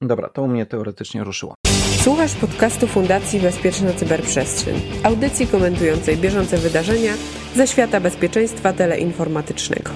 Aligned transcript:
Dobra, 0.00 0.28
to 0.28 0.42
u 0.42 0.48
mnie 0.48 0.66
teoretycznie 0.66 1.24
ruszyło. 1.24 1.54
Słuchasz 2.02 2.34
podcastu 2.34 2.86
Fundacji 2.86 3.40
Bezpieczna 3.40 3.92
Cyberprzestrzeń, 3.92 4.74
audycji 5.02 5.46
komentującej 5.46 6.16
bieżące 6.16 6.58
wydarzenia 6.58 7.12
ze 7.54 7.66
świata 7.66 8.00
bezpieczeństwa 8.00 8.72
teleinformatycznego. 8.72 9.90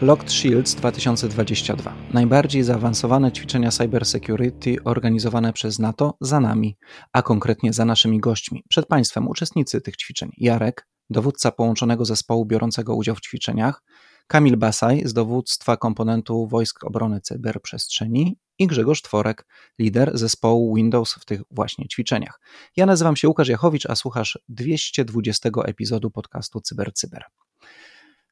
Locked 0.00 0.32
Shields 0.32 0.74
2022. 0.74 1.94
Najbardziej 2.12 2.62
zaawansowane 2.62 3.32
ćwiczenia 3.32 3.70
cybersecurity 3.70 4.76
organizowane 4.84 5.52
przez 5.52 5.78
NATO 5.78 6.16
za 6.20 6.40
nami, 6.40 6.76
a 7.12 7.22
konkretnie 7.22 7.72
za 7.72 7.84
naszymi 7.84 8.20
gośćmi. 8.20 8.64
Przed 8.68 8.86
Państwem 8.86 9.28
uczestnicy 9.28 9.80
tych 9.80 9.96
ćwiczeń 9.96 10.30
Jarek, 10.38 10.88
dowódca 11.10 11.50
połączonego 11.50 12.04
zespołu 12.04 12.46
biorącego 12.46 12.94
udział 12.94 13.16
w 13.16 13.20
ćwiczeniach, 13.20 13.82
Kamil 14.26 14.56
Basaj 14.56 15.02
z 15.04 15.12
dowództwa 15.12 15.76
komponentu 15.76 16.46
Wojsk 16.46 16.84
Obrony 16.84 17.20
Cyberprzestrzeni 17.20 18.36
i 18.58 18.66
Grzegorz 18.66 19.02
Tworek, 19.02 19.46
lider 19.78 20.18
zespołu 20.18 20.74
Windows 20.74 21.14
w 21.14 21.24
tych 21.24 21.40
właśnie 21.50 21.88
ćwiczeniach. 21.88 22.40
Ja 22.76 22.86
nazywam 22.86 23.16
się 23.16 23.28
Łukasz 23.28 23.48
Jachowicz, 23.48 23.86
a 23.86 23.96
słuchasz 23.96 24.38
220 24.48 25.50
epizodu 25.64 26.10
podcastu 26.10 26.60
CyberCyber. 26.60 27.24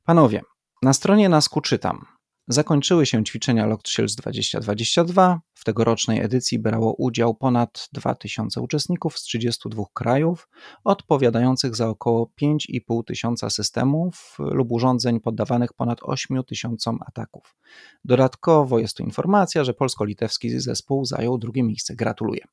Panowie, 0.05 0.43
na 0.83 0.93
stronie 0.93 1.29
NASKU 1.29 1.61
czytam. 1.61 2.07
Zakończyły 2.53 3.07
się 3.07 3.25
ćwiczenia 3.25 3.67
Locked 3.67 3.89
Shields 3.89 4.15
2022. 4.15 5.41
W 5.55 5.65
tegorocznej 5.65 6.21
edycji 6.21 6.59
brało 6.59 6.95
udział 6.95 7.35
ponad 7.35 7.89
2000 7.93 8.61
uczestników 8.61 9.19
z 9.19 9.23
32 9.23 9.85
krajów, 9.95 10.49
odpowiadających 10.85 11.77
za 11.77 11.89
około 11.89 12.31
5,5 12.43 13.05
tysiąca 13.05 13.51
systemów 13.51 14.37
lub 14.39 14.73
urządzeń 14.73 15.21
poddawanych 15.21 15.73
ponad 15.73 15.99
8 16.03 16.45
tysiącom 16.45 16.99
ataków. 17.07 17.57
Dodatkowo 18.05 18.79
jest 18.79 18.97
tu 18.97 19.03
informacja, 19.03 19.65
że 19.65 19.75
polsko-litewski 19.75 20.61
zespół 20.61 21.05
zajął 21.05 21.39
drugie 21.39 21.63
miejsce. 21.63 21.97
Gratuluję. 21.97 22.45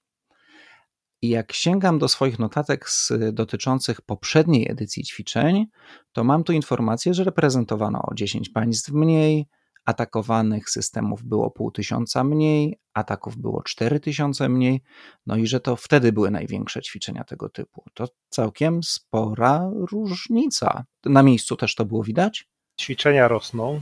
I 1.21 1.29
jak 1.29 1.53
sięgam 1.53 1.99
do 1.99 2.07
swoich 2.07 2.39
notatek 2.39 2.89
z, 2.89 3.13
dotyczących 3.33 4.01
poprzedniej 4.01 4.71
edycji 4.71 5.03
ćwiczeń, 5.03 5.65
to 6.11 6.23
mam 6.23 6.43
tu 6.43 6.53
informację, 6.53 7.13
że 7.13 7.23
reprezentowano 7.23 8.01
o 8.01 8.13
10 8.13 8.49
państw 8.49 8.91
mniej, 8.91 9.47
atakowanych 9.87 10.69
systemów 10.69 11.23
było 11.23 11.51
pół 11.51 11.71
tysiąca 11.71 12.23
mniej, 12.23 12.79
ataków 12.93 13.37
było 13.37 13.63
4 13.63 13.99
tysiące 13.99 14.49
mniej, 14.49 14.81
no 15.27 15.35
i 15.35 15.47
że 15.47 15.59
to 15.59 15.75
wtedy 15.75 16.11
były 16.11 16.31
największe 16.31 16.81
ćwiczenia 16.81 17.23
tego 17.23 17.49
typu. 17.49 17.83
To 17.93 18.07
całkiem 18.29 18.83
spora 18.83 19.69
różnica. 19.91 20.83
Na 21.05 21.23
miejscu 21.23 21.55
też 21.55 21.75
to 21.75 21.85
było 21.85 22.03
widać? 22.03 22.47
Ćwiczenia 22.81 23.27
rosną, 23.27 23.81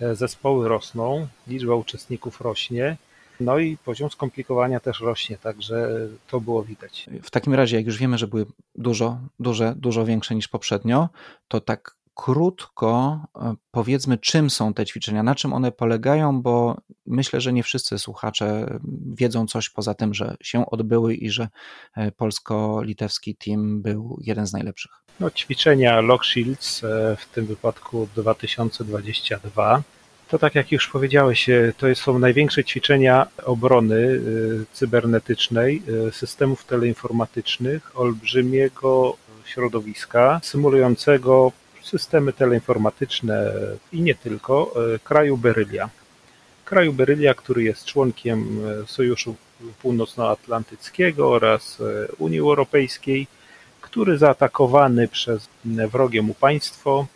e, 0.00 0.14
zespoły 0.14 0.68
rosną, 0.68 1.26
liczba 1.46 1.74
uczestników 1.74 2.40
rośnie. 2.40 2.96
No 3.40 3.58
i 3.58 3.76
poziom 3.76 4.10
skomplikowania 4.10 4.80
też 4.80 5.00
rośnie, 5.00 5.38
także 5.38 6.08
to 6.28 6.40
było 6.40 6.62
widać. 6.62 7.06
W 7.22 7.30
takim 7.30 7.54
razie, 7.54 7.76
jak 7.76 7.86
już 7.86 7.98
wiemy, 7.98 8.18
że 8.18 8.26
były 8.26 8.46
dużo, 8.74 9.18
duże, 9.40 9.74
dużo 9.76 10.04
większe 10.04 10.34
niż 10.34 10.48
poprzednio, 10.48 11.08
to 11.48 11.60
tak 11.60 11.96
krótko 12.14 13.20
e, 13.36 13.54
powiedzmy, 13.70 14.18
czym 14.18 14.50
są 14.50 14.74
te 14.74 14.86
ćwiczenia, 14.86 15.22
na 15.22 15.34
czym 15.34 15.52
one 15.52 15.72
polegają, 15.72 16.42
bo 16.42 16.76
myślę, 17.06 17.40
że 17.40 17.52
nie 17.52 17.62
wszyscy 17.62 17.98
słuchacze 17.98 18.78
wiedzą 19.14 19.46
coś 19.46 19.70
poza 19.70 19.94
tym, 19.94 20.14
że 20.14 20.36
się 20.42 20.66
odbyły 20.66 21.14
i 21.14 21.30
że 21.30 21.48
e, 21.96 22.12
polsko-litewski 22.12 23.36
team 23.36 23.82
był 23.82 24.18
jeden 24.20 24.46
z 24.46 24.52
najlepszych. 24.52 24.92
No, 25.20 25.30
ćwiczenia 25.30 26.00
Lock 26.00 26.24
Shields, 26.24 26.84
e, 26.84 27.16
w 27.16 27.26
tym 27.26 27.46
wypadku 27.46 28.08
2022, 28.16 29.82
to 30.28 30.38
tak 30.38 30.54
jak 30.54 30.72
już 30.72 30.88
powiedziałeś, 30.88 31.46
to 31.76 31.94
są 31.94 32.18
największe 32.18 32.64
ćwiczenia 32.64 33.26
obrony 33.44 34.20
cybernetycznej 34.72 35.82
systemów 36.12 36.64
teleinformatycznych 36.64 37.98
olbrzymiego 38.00 39.16
środowiska, 39.44 40.40
symulującego 40.42 41.52
systemy 41.84 42.32
teleinformatyczne 42.32 43.52
i 43.92 44.02
nie 44.02 44.14
tylko 44.14 44.72
e, 44.94 44.98
kraju 44.98 45.36
Berylia. 45.36 45.90
Kraju 46.64 46.92
Berylia, 46.92 47.34
który 47.34 47.62
jest 47.62 47.84
członkiem 47.84 48.60
e, 48.82 48.86
Sojuszu 48.86 49.34
Północnoatlantyckiego 49.82 51.30
oraz 51.30 51.80
e, 51.80 52.12
Unii 52.18 52.38
Europejskiej, 52.38 53.26
który 53.80 54.18
zaatakowany 54.18 55.08
przez 55.08 55.48
wrogie 55.64 56.22
mu 56.22 56.34
państwo 56.34 57.06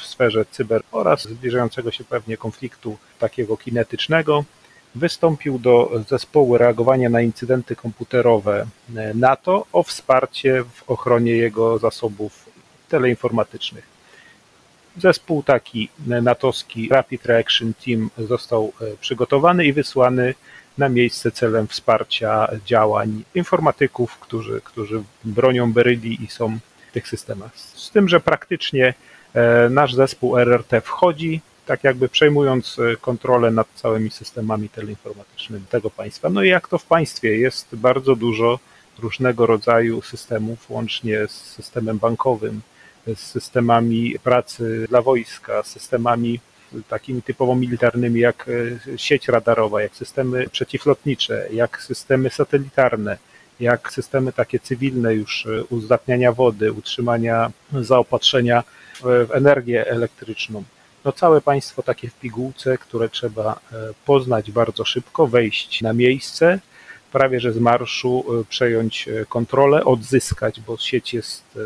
w 0.00 0.06
sferze 0.06 0.44
cyber 0.50 0.82
oraz 0.92 1.22
zbliżającego 1.22 1.90
się 1.90 2.04
pewnie 2.04 2.36
konfliktu 2.36 2.96
takiego 3.18 3.56
kinetycznego, 3.56 4.44
wystąpił 4.94 5.58
do 5.58 5.90
zespołu 6.08 6.58
reagowania 6.58 7.10
na 7.10 7.20
incydenty 7.20 7.76
komputerowe 7.76 8.66
NATO 9.14 9.66
o 9.72 9.82
wsparcie 9.82 10.64
w 10.74 10.90
ochronie 10.90 11.32
jego 11.32 11.78
zasobów 11.78 12.43
teleinformatycznych. 12.88 13.94
Zespół 14.96 15.42
taki 15.42 15.88
natowski 16.06 16.88
Rapid 16.88 17.26
Reaction 17.26 17.72
Team 17.84 18.10
został 18.18 18.72
e, 18.80 18.96
przygotowany 18.96 19.66
i 19.66 19.72
wysłany 19.72 20.34
na 20.78 20.88
miejsce 20.88 21.30
celem 21.30 21.66
wsparcia 21.66 22.48
działań 22.66 23.22
informatyków, 23.34 24.18
którzy, 24.18 24.60
którzy 24.64 25.02
bronią 25.24 25.72
Beryli 25.72 26.24
i 26.24 26.26
są 26.26 26.58
w 26.90 26.92
tych 26.92 27.08
systemach. 27.08 27.50
Z 27.56 27.90
tym, 27.90 28.08
że 28.08 28.20
praktycznie 28.20 28.94
e, 29.34 29.68
nasz 29.68 29.94
zespół 29.94 30.38
RRT 30.38 30.80
wchodzi, 30.80 31.40
tak 31.66 31.84
jakby 31.84 32.08
przejmując 32.08 32.78
e, 32.78 32.96
kontrolę 32.96 33.50
nad 33.50 33.66
całymi 33.74 34.10
systemami 34.10 34.68
teleinformatycznymi 34.68 35.64
tego 35.70 35.90
państwa. 35.90 36.30
No 36.30 36.42
i 36.42 36.48
jak 36.48 36.68
to 36.68 36.78
w 36.78 36.84
państwie 36.84 37.38
jest 37.38 37.76
bardzo 37.76 38.16
dużo 38.16 38.58
różnego 38.98 39.46
rodzaju 39.46 40.02
systemów, 40.02 40.70
łącznie 40.70 41.26
z 41.28 41.32
systemem 41.32 41.98
bankowym, 41.98 42.60
z 43.06 43.20
systemami 43.20 44.18
pracy 44.22 44.86
dla 44.88 45.02
wojska, 45.02 45.62
systemami 45.62 46.40
takimi 46.88 47.22
typowo 47.22 47.54
militarnymi 47.54 48.20
jak 48.20 48.46
e, 48.94 48.98
sieć 48.98 49.28
radarowa, 49.28 49.82
jak 49.82 49.96
systemy 49.96 50.48
przeciwlotnicze, 50.48 51.46
jak 51.52 51.82
systemy 51.82 52.30
satelitarne, 52.30 53.18
jak 53.60 53.92
systemy 53.92 54.32
takie 54.32 54.58
cywilne 54.60 55.14
już 55.14 55.46
e, 55.46 55.64
uzdatniania 55.64 56.32
wody, 56.32 56.72
utrzymania 56.72 57.50
zaopatrzenia 57.72 58.64
w 59.02 59.28
energię 59.32 59.90
elektryczną. 59.90 60.62
No 61.04 61.12
całe 61.12 61.40
państwo 61.40 61.82
takie 61.82 62.08
w 62.08 62.14
pigułce, 62.14 62.78
które 62.78 63.08
trzeba 63.08 63.60
e, 63.72 63.76
poznać 64.06 64.50
bardzo 64.50 64.84
szybko, 64.84 65.26
wejść 65.26 65.82
na 65.82 65.92
miejsce, 65.92 66.58
prawie 67.12 67.40
że 67.40 67.52
z 67.52 67.58
marszu 67.58 68.24
przejąć 68.48 69.08
kontrolę, 69.28 69.84
odzyskać, 69.84 70.60
bo 70.60 70.76
sieć 70.76 71.14
jest 71.14 71.58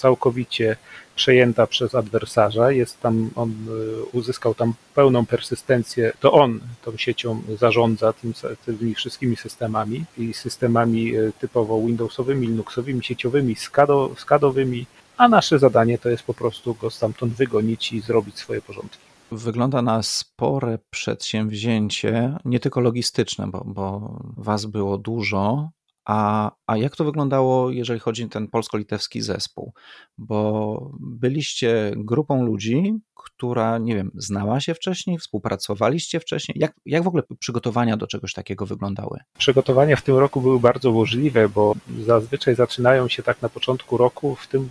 całkowicie 0.00 0.76
przejęta 1.16 1.66
przez 1.66 1.94
adwersarza, 1.94 2.72
jest 2.72 3.00
tam, 3.00 3.30
on 3.36 3.50
y, 3.50 4.04
uzyskał 4.12 4.54
tam 4.54 4.74
pełną 4.94 5.26
persystencję, 5.26 6.12
to 6.20 6.32
on 6.32 6.60
tą 6.84 6.96
siecią 6.96 7.42
zarządza 7.58 8.12
tym, 8.12 8.32
tymi 8.66 8.94
wszystkimi 8.94 9.36
systemami 9.36 10.04
i 10.18 10.34
systemami 10.34 11.16
y, 11.16 11.32
typowo 11.40 11.80
Windowsowymi, 11.80 12.46
Linuxowymi, 12.46 13.02
sieciowymi, 13.02 13.54
skado, 13.56 14.10
skadowymi, 14.16 14.86
a 15.16 15.28
nasze 15.28 15.58
zadanie 15.58 15.98
to 15.98 16.08
jest 16.08 16.22
po 16.22 16.34
prostu 16.34 16.74
go 16.74 16.90
stamtąd 16.90 17.32
wygonić 17.32 17.92
i 17.92 18.00
zrobić 18.00 18.38
swoje 18.38 18.60
porządki. 18.62 18.98
Wygląda 19.32 19.82
na 19.82 20.02
spore 20.02 20.78
przedsięwzięcie, 20.90 22.38
nie 22.44 22.60
tylko 22.60 22.80
logistyczne, 22.80 23.46
bo, 23.46 23.62
bo 23.66 24.18
was 24.36 24.66
było 24.66 24.98
dużo, 24.98 25.70
a, 26.10 26.50
a 26.66 26.76
jak 26.76 26.96
to 26.96 27.04
wyglądało, 27.04 27.70
jeżeli 27.70 28.00
chodzi 28.00 28.24
o 28.24 28.28
ten 28.28 28.48
polsko-litewski 28.48 29.20
zespół? 29.20 29.72
Bo 30.18 30.90
byliście 31.00 31.92
grupą 31.96 32.44
ludzi, 32.44 32.94
która, 33.14 33.78
nie 33.78 33.94
wiem, 33.94 34.10
znała 34.14 34.60
się 34.60 34.74
wcześniej, 34.74 35.18
współpracowaliście 35.18 36.20
wcześniej. 36.20 36.58
Jak, 36.60 36.72
jak 36.86 37.02
w 37.02 37.06
ogóle 37.06 37.22
przygotowania 37.38 37.96
do 37.96 38.06
czegoś 38.06 38.32
takiego 38.32 38.66
wyglądały? 38.66 39.18
Przygotowania 39.38 39.96
w 39.96 40.02
tym 40.02 40.18
roku 40.18 40.40
były 40.40 40.60
bardzo 40.60 40.92
możliwe, 40.92 41.48
bo 41.48 41.74
zazwyczaj 42.06 42.54
zaczynają 42.54 43.08
się 43.08 43.22
tak 43.22 43.42
na 43.42 43.48
początku 43.48 43.96
roku, 43.96 44.36
w 44.36 44.46
tym 44.46 44.68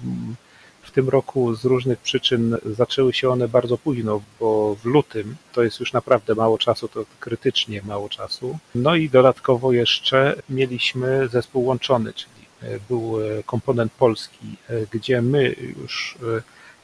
w 0.89 0.91
tym 0.91 1.09
roku 1.09 1.56
z 1.56 1.65
różnych 1.65 2.00
przyczyn 2.00 2.57
zaczęły 2.65 3.13
się 3.13 3.30
one 3.30 3.47
bardzo 3.47 3.77
późno, 3.77 4.21
bo 4.39 4.75
w 4.75 4.86
lutym 4.86 5.36
to 5.53 5.63
jest 5.63 5.80
już 5.80 5.94
naprawdę 5.94 6.36
mało 6.36 6.57
czasu, 6.57 6.88
to 6.88 7.06
krytycznie 7.19 7.81
mało 7.81 8.09
czasu. 8.09 8.57
No 8.75 8.95
i 8.95 9.09
dodatkowo 9.09 9.71
jeszcze 9.71 10.41
mieliśmy 10.50 11.27
zespół 11.27 11.65
łączony, 11.65 12.13
czyli 12.13 12.45
e, 12.62 12.80
był 12.89 13.21
e, 13.21 13.44
komponent 13.44 13.94
polski, 13.94 14.56
e, 14.69 14.86
gdzie 14.91 15.21
my 15.21 15.56
już 15.81 16.18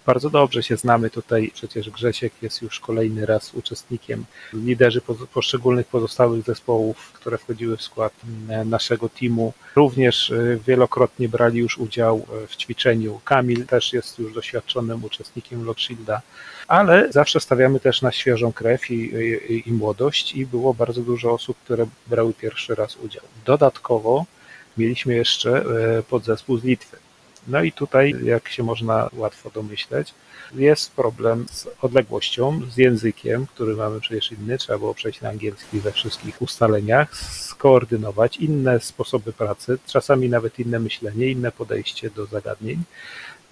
Bardzo 0.06 0.30
dobrze 0.30 0.64
się 0.64 0.78
znamy 0.78 1.10
tutaj, 1.10 1.52
przecież 1.54 1.90
Grzesiek 1.90 2.34
jest 2.42 2.62
już 2.62 2.80
kolejny 2.80 3.26
raz 3.26 3.54
uczestnikiem. 3.54 4.26
Liderzy 4.54 5.02
poszczególnych 5.34 5.88
pozostałych 5.88 6.46
zespołów, 6.46 7.12
które 7.14 7.38
wchodziły 7.38 7.78
w 7.78 7.82
skład 7.82 8.14
mm, 8.50 8.70
naszego 8.70 9.10
teamu, 9.10 9.54
również 9.76 10.30
y, 10.30 10.60
wielokrotnie 10.68 11.30
brali 11.30 11.60
już 11.60 11.78
udział 11.78 12.26
y, 12.44 12.48
w 12.48 12.56
ćwiczeniu. 12.56 13.22
Kamil 13.26 13.66
też 13.66 13.94
jest 13.94 14.20
już 14.20 14.34
doświadczonym 14.34 15.04
uczestnikiem 15.04 15.66
Lockshielda, 15.66 16.22
ale 16.68 17.12
zawsze 17.12 17.40
stawiamy 17.40 17.80
też 17.80 18.02
na 18.02 18.12
świeżą 18.12 18.54
krew 18.54 18.92
i, 18.92 18.94
i, 18.94 19.70
i 19.70 19.74
młodość 19.74 20.36
i 20.36 20.46
było 20.46 20.74
bardzo 20.74 21.02
dużo 21.02 21.34
osób, 21.34 21.58
które 21.64 21.86
brały 22.08 22.34
pierwszy 22.34 22.76
raz 22.76 22.98
udział. 22.98 23.24
Dodatkowo 23.46 24.26
mieliśmy 24.78 25.16
jeszcze 25.16 25.66
e, 25.98 26.04
podzespół 26.04 26.58
z 26.58 26.64
Litwy. 26.64 27.05
No 27.48 27.64
i 27.64 27.72
tutaj, 27.72 28.16
jak 28.24 28.50
się 28.50 28.64
można 28.64 29.10
łatwo 29.14 29.50
domyśleć, 29.50 30.14
jest 30.54 30.92
problem 30.92 31.46
z 31.52 31.68
odległością, 31.82 32.62
z 32.70 32.78
językiem, 32.78 33.46
który 33.48 33.76
mamy 33.76 34.00
przecież 34.00 34.32
inny, 34.32 34.58
trzeba 34.58 34.80
było 34.80 34.94
przejść 34.94 35.22
na 35.22 35.30
angielski 35.30 35.80
we 35.80 35.92
wszystkich 35.92 36.42
ustaleniach, 36.42 37.18
skoordynować 37.18 38.38
inne 38.38 38.80
sposoby 38.80 39.34
pracy, 39.34 39.78
czasami 39.88 40.30
nawet 40.30 40.60
inne 40.60 40.80
myślenie, 40.80 41.28
inne 41.28 41.52
podejście 41.52 42.10
do 42.10 42.26
zagadnień. 42.26 42.84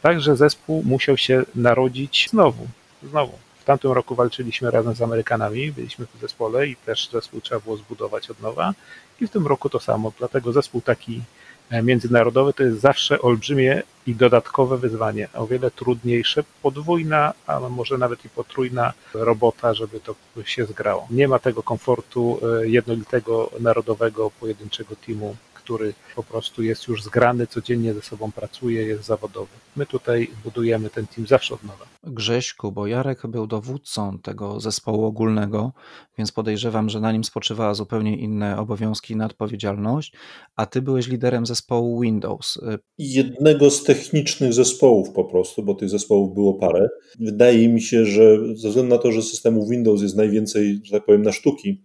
Także 0.02 0.36
zespół 0.36 0.84
musiał 0.86 1.18
się 1.18 1.44
narodzić 1.56 2.28
znowu, 2.32 2.68
znowu. 3.04 3.38
W 3.60 3.66
tamtym 3.66 3.92
roku 3.92 4.16
walczyliśmy 4.16 4.72
razem 4.72 4.96
z 4.96 5.02
Amerykanami, 5.02 5.72
byliśmy 5.72 6.06
w 6.06 6.22
zespole 6.22 6.68
i 6.68 6.76
też 6.76 7.10
zespół 7.12 7.42
trzeba 7.42 7.62
było 7.62 7.78
zbudować 7.78 8.30
od 8.30 8.42
nowa. 8.42 8.74
I 9.22 9.28
w 9.28 9.30
tym 9.30 9.48
roku 9.48 9.70
to 9.70 9.80
samo. 9.80 10.12
Dlatego 10.20 10.52
zespół 10.52 10.82
taki 10.82 11.22
międzynarodowy 11.72 12.54
to 12.54 12.64
jest 12.64 12.80
zawsze 12.80 13.22
olbrzymie 13.22 13.84
i 14.08 14.16
dodatkowe 14.16 14.78
wyzwanie, 14.78 15.28
o 15.34 15.48
wiele 15.48 15.72
trudniejsze, 15.72 16.44
podwójna, 16.62 17.34
a 17.48 17.60
może 17.60 17.98
nawet 17.98 18.26
i 18.26 18.30
potrójna 18.30 18.94
robota, 19.14 19.74
żeby 19.74 20.00
to 20.00 20.16
się 20.46 20.66
zgrało. 20.66 21.08
Nie 21.10 21.28
ma 21.28 21.40
tego 21.40 21.64
komfortu 21.64 22.40
e, 22.62 22.68
jednolitego, 22.68 23.50
narodowego, 23.60 24.32
pojedynczego 24.40 24.96
teamu 24.96 25.36
który 25.64 25.94
po 26.16 26.24
prostu 26.24 26.64
jest 26.64 26.88
już 26.88 27.04
zgrany, 27.04 27.48
codziennie 27.48 27.94
ze 27.94 28.02
sobą 28.02 28.32
pracuje, 28.32 28.82
jest 28.82 29.04
zawodowy. 29.04 29.52
My 29.76 29.86
tutaj 29.86 30.28
budujemy 30.44 30.90
ten 30.90 31.08
team 31.08 31.28
zawsze 31.28 31.54
od 31.54 31.64
nowa. 31.64 31.86
Grześku, 32.04 32.72
bo 32.72 32.88
Jarek 32.88 33.28
był 33.28 33.48
dowódcą 33.48 34.20
tego 34.20 34.60
zespołu 34.60 35.06
ogólnego, 35.06 35.72
więc 36.18 36.32
podejrzewam, 36.32 36.90
że 36.90 37.00
na 37.00 37.12
nim 37.12 37.24
spoczywała 37.24 37.74
zupełnie 37.74 38.18
inne 38.18 38.60
obowiązki 38.60 39.14
i 39.14 39.16
nadpowiedzialność, 39.16 40.14
a 40.56 40.66
ty 40.66 40.82
byłeś 40.82 41.08
liderem 41.08 41.46
zespołu 41.46 42.02
Windows. 42.02 42.60
Jednego 42.98 43.72
z 43.72 43.84
technicznych 43.84 44.54
zespołów 44.54 45.10
po 45.10 45.24
prostu, 45.24 45.64
bo 45.64 45.74
tych 45.74 45.90
zespołów 45.90 46.34
było 46.34 46.54
parę. 46.54 46.90
Wydaje 47.20 47.70
mi 47.70 47.82
się, 47.82 48.06
że 48.06 48.38
ze 48.56 48.70
względu 48.70 48.96
na 48.96 49.02
to, 49.02 49.12
że 49.12 49.22
systemów 49.22 49.70
Windows 49.70 50.02
jest 50.02 50.16
najwięcej, 50.16 50.82
że 50.84 50.92
tak 50.92 51.06
powiem, 51.06 51.22
na 51.22 51.32
sztuki, 51.32 51.82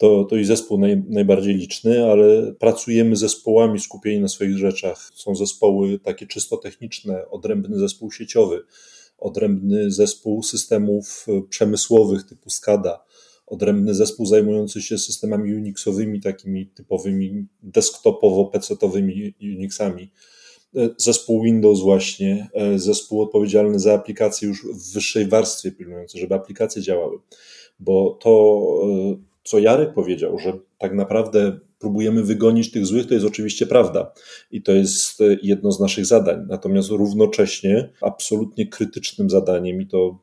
to, 0.00 0.24
to 0.24 0.36
i 0.36 0.44
zespół 0.44 0.78
naj, 0.78 1.02
najbardziej 1.08 1.54
liczny, 1.54 2.04
ale 2.04 2.52
pracujemy 2.52 3.16
zespołami 3.16 3.80
skupieni 3.80 4.20
na 4.20 4.28
swoich 4.28 4.58
rzeczach. 4.58 5.10
Są 5.14 5.34
zespoły 5.34 5.98
takie 5.98 6.26
czysto 6.26 6.56
techniczne, 6.56 7.28
odrębny 7.30 7.78
zespół 7.78 8.12
sieciowy, 8.12 8.62
odrębny 9.18 9.90
zespół 9.90 10.42
systemów 10.42 11.26
e, 11.28 11.42
przemysłowych 11.48 12.24
typu 12.24 12.50
SCADA, 12.50 13.04
odrębny 13.46 13.94
zespół 13.94 14.26
zajmujący 14.26 14.82
się 14.82 14.98
systemami 14.98 15.54
Unixowymi, 15.54 16.20
takimi 16.20 16.66
typowymi 16.66 17.46
desktopowo-pecetowymi 17.62 19.32
Unixami. 19.42 20.10
E, 20.76 20.88
zespół 20.96 21.42
Windows 21.42 21.80
właśnie, 21.80 22.48
e, 22.54 22.78
zespół 22.78 23.22
odpowiedzialny 23.22 23.78
za 23.78 23.94
aplikacje 23.94 24.48
już 24.48 24.66
w 24.66 24.92
wyższej 24.92 25.28
warstwie 25.28 25.72
pilnujący, 25.72 26.18
żeby 26.18 26.34
aplikacje 26.34 26.82
działały, 26.82 27.18
bo 27.80 28.18
to 28.20 28.60
co 29.50 29.58
Jarek 29.58 29.94
powiedział, 29.94 30.38
że 30.38 30.52
tak 30.78 30.94
naprawdę 30.94 31.58
próbujemy 31.78 32.22
wygonić 32.22 32.70
tych 32.70 32.86
złych, 32.86 33.06
to 33.06 33.14
jest 33.14 33.26
oczywiście 33.26 33.66
prawda 33.66 34.12
i 34.50 34.62
to 34.62 34.72
jest 34.72 35.20
e, 35.20 35.24
jedno 35.42 35.72
z 35.72 35.80
naszych 35.80 36.06
zadań. 36.06 36.46
Natomiast 36.48 36.90
równocześnie 36.90 37.92
absolutnie 38.00 38.66
krytycznym 38.66 39.30
zadaniem 39.30 39.80
i 39.80 39.86
to 39.86 40.18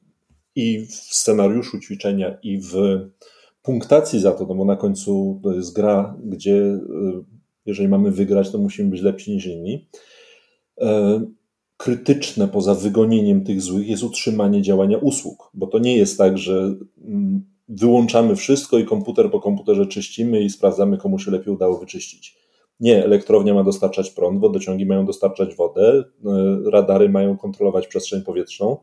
i 0.56 0.86
w 0.86 0.94
scenariuszu 0.94 1.80
ćwiczenia, 1.80 2.38
i 2.44 2.60
w 2.60 2.74
punktacji 3.62 4.20
za 4.20 4.32
to, 4.32 4.46
no 4.46 4.56
bo 4.56 4.66
na 4.66 4.76
końcu 4.76 5.40
to 5.44 5.54
jest 5.54 5.76
gra, 5.76 6.18
gdzie 6.26 6.56
e, 6.56 6.80
jeżeli 7.66 7.90
mamy 7.90 8.12
wygrać, 8.12 8.52
to 8.52 8.58
musimy 8.58 8.90
być 8.90 9.02
lepsi 9.02 9.32
niż 9.32 9.46
inni. 9.46 9.88
E, 10.82 11.22
krytyczne 11.78 12.48
poza 12.48 12.76
wygonieniem 12.76 13.44
tych 13.44 13.62
złych 13.62 13.88
jest 13.88 14.04
utrzymanie 14.04 14.62
działania 14.62 14.98
usług, 14.98 15.50
bo 15.54 15.68
to 15.68 15.80
nie 15.80 15.98
jest 15.98 16.18
tak, 16.18 16.38
że 16.38 16.76
mm, 17.06 17.57
wyłączamy 17.70 18.36
wszystko 18.36 18.78
i 18.78 18.86
komputer 18.86 19.32
po 19.32 19.40
komputerze 19.40 19.86
czyścimy 19.86 20.42
i 20.42 20.50
sprawdzamy, 20.50 20.98
komu 20.98 21.20
się 21.20 21.32
lepiej 21.32 21.54
udało 21.54 21.78
wyczyścić. 21.78 22.38
Nie, 22.80 23.06
elektrownia 23.06 23.54
ma 23.54 23.64
dostarczać 23.64 24.10
prąd, 24.10 24.42
wodociągi 24.42 24.86
mają 24.86 25.06
dostarczać 25.06 25.56
wodę, 25.56 26.04
e, 26.26 26.72
radary 26.72 27.10
mają 27.10 27.38
kontrolować 27.38 27.88
przestrzeń 27.88 28.22
powietrzną 28.22 28.78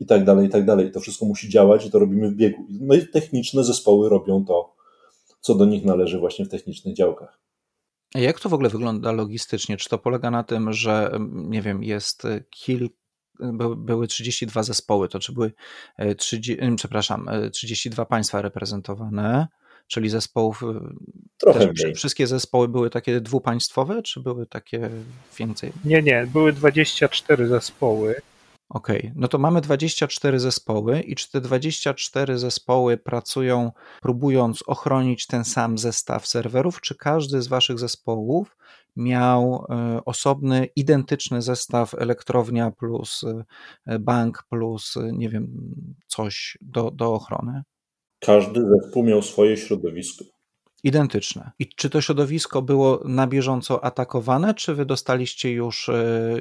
i 0.00 0.06
tak 0.06 0.24
dalej, 0.24 0.46
i 0.46 0.50
tak 0.50 0.64
dalej. 0.64 0.90
To 0.90 1.00
wszystko 1.00 1.24
musi 1.24 1.48
działać 1.48 1.86
i 1.86 1.90
to 1.90 1.98
robimy 1.98 2.30
w 2.30 2.34
biegu. 2.34 2.66
No 2.80 2.94
i 2.94 3.08
techniczne 3.08 3.64
zespoły 3.64 4.08
robią 4.08 4.44
to, 4.44 4.74
co 5.40 5.54
do 5.54 5.64
nich 5.64 5.84
należy 5.84 6.18
właśnie 6.18 6.44
w 6.44 6.48
technicznych 6.48 6.94
działkach. 6.94 7.40
Jak 8.14 8.40
to 8.40 8.48
w 8.48 8.54
ogóle 8.54 8.68
wygląda 8.68 9.12
logistycznie? 9.12 9.76
Czy 9.76 9.88
to 9.88 9.98
polega 9.98 10.30
na 10.30 10.44
tym, 10.44 10.72
że 10.72 11.18
nie 11.32 11.62
wiem, 11.62 11.82
jest 11.82 12.22
kilka 12.50 13.01
były 13.76 14.06
32 14.06 14.62
zespoły, 14.62 15.08
to 15.08 15.18
czy 15.18 15.32
były 15.32 15.52
30, 16.18 16.64
e, 16.64 16.76
przepraszam, 16.76 17.28
32 17.52 18.02
e, 18.02 18.06
państwa 18.06 18.42
reprezentowane, 18.42 19.48
czyli 19.86 20.08
zespołów. 20.08 20.62
E, 20.62 20.80
Trochę 21.38 21.72
mniej. 21.72 21.94
Wszystkie 21.94 22.26
zespoły 22.26 22.68
były 22.68 22.90
takie 22.90 23.20
dwupaństwowe, 23.20 24.02
czy 24.02 24.20
były 24.20 24.46
takie 24.46 24.90
więcej? 25.38 25.72
Nie, 25.84 26.02
nie, 26.02 26.26
były 26.32 26.52
24 26.52 27.48
zespoły. 27.48 28.14
Okej, 28.68 28.98
okay. 28.98 29.12
no 29.16 29.28
to 29.28 29.38
mamy 29.38 29.60
24 29.60 30.40
zespoły 30.40 31.00
i 31.00 31.14
czy 31.14 31.30
te 31.30 31.40
24 31.40 32.38
zespoły 32.38 32.96
pracują 32.96 33.72
próbując 34.00 34.62
ochronić 34.66 35.26
ten 35.26 35.44
sam 35.44 35.78
zestaw 35.78 36.26
serwerów, 36.26 36.80
czy 36.80 36.94
każdy 36.94 37.42
z 37.42 37.48
waszych 37.48 37.78
zespołów 37.78 38.56
miał 38.96 39.66
e, 39.70 40.00
osobny, 40.04 40.68
identyczny 40.76 41.42
zestaw 41.42 41.94
elektrownia 41.94 42.70
plus 42.70 43.24
e, 43.86 43.98
bank 43.98 44.44
plus 44.50 44.96
e, 44.96 45.12
nie 45.12 45.28
wiem, 45.28 45.74
coś 46.06 46.58
do, 46.60 46.90
do 46.90 47.14
ochrony? 47.14 47.62
Każdy 48.20 48.60
zespół 48.60 49.04
miał 49.04 49.22
swoje 49.22 49.56
środowisko. 49.56 50.24
Identyczne. 50.84 51.50
I 51.58 51.68
czy 51.68 51.90
to 51.90 52.00
środowisko 52.00 52.62
było 52.62 53.02
na 53.04 53.26
bieżąco 53.26 53.84
atakowane, 53.84 54.54
czy 54.54 54.74
wy 54.74 54.86
dostaliście 54.86 55.52
już, 55.52 55.90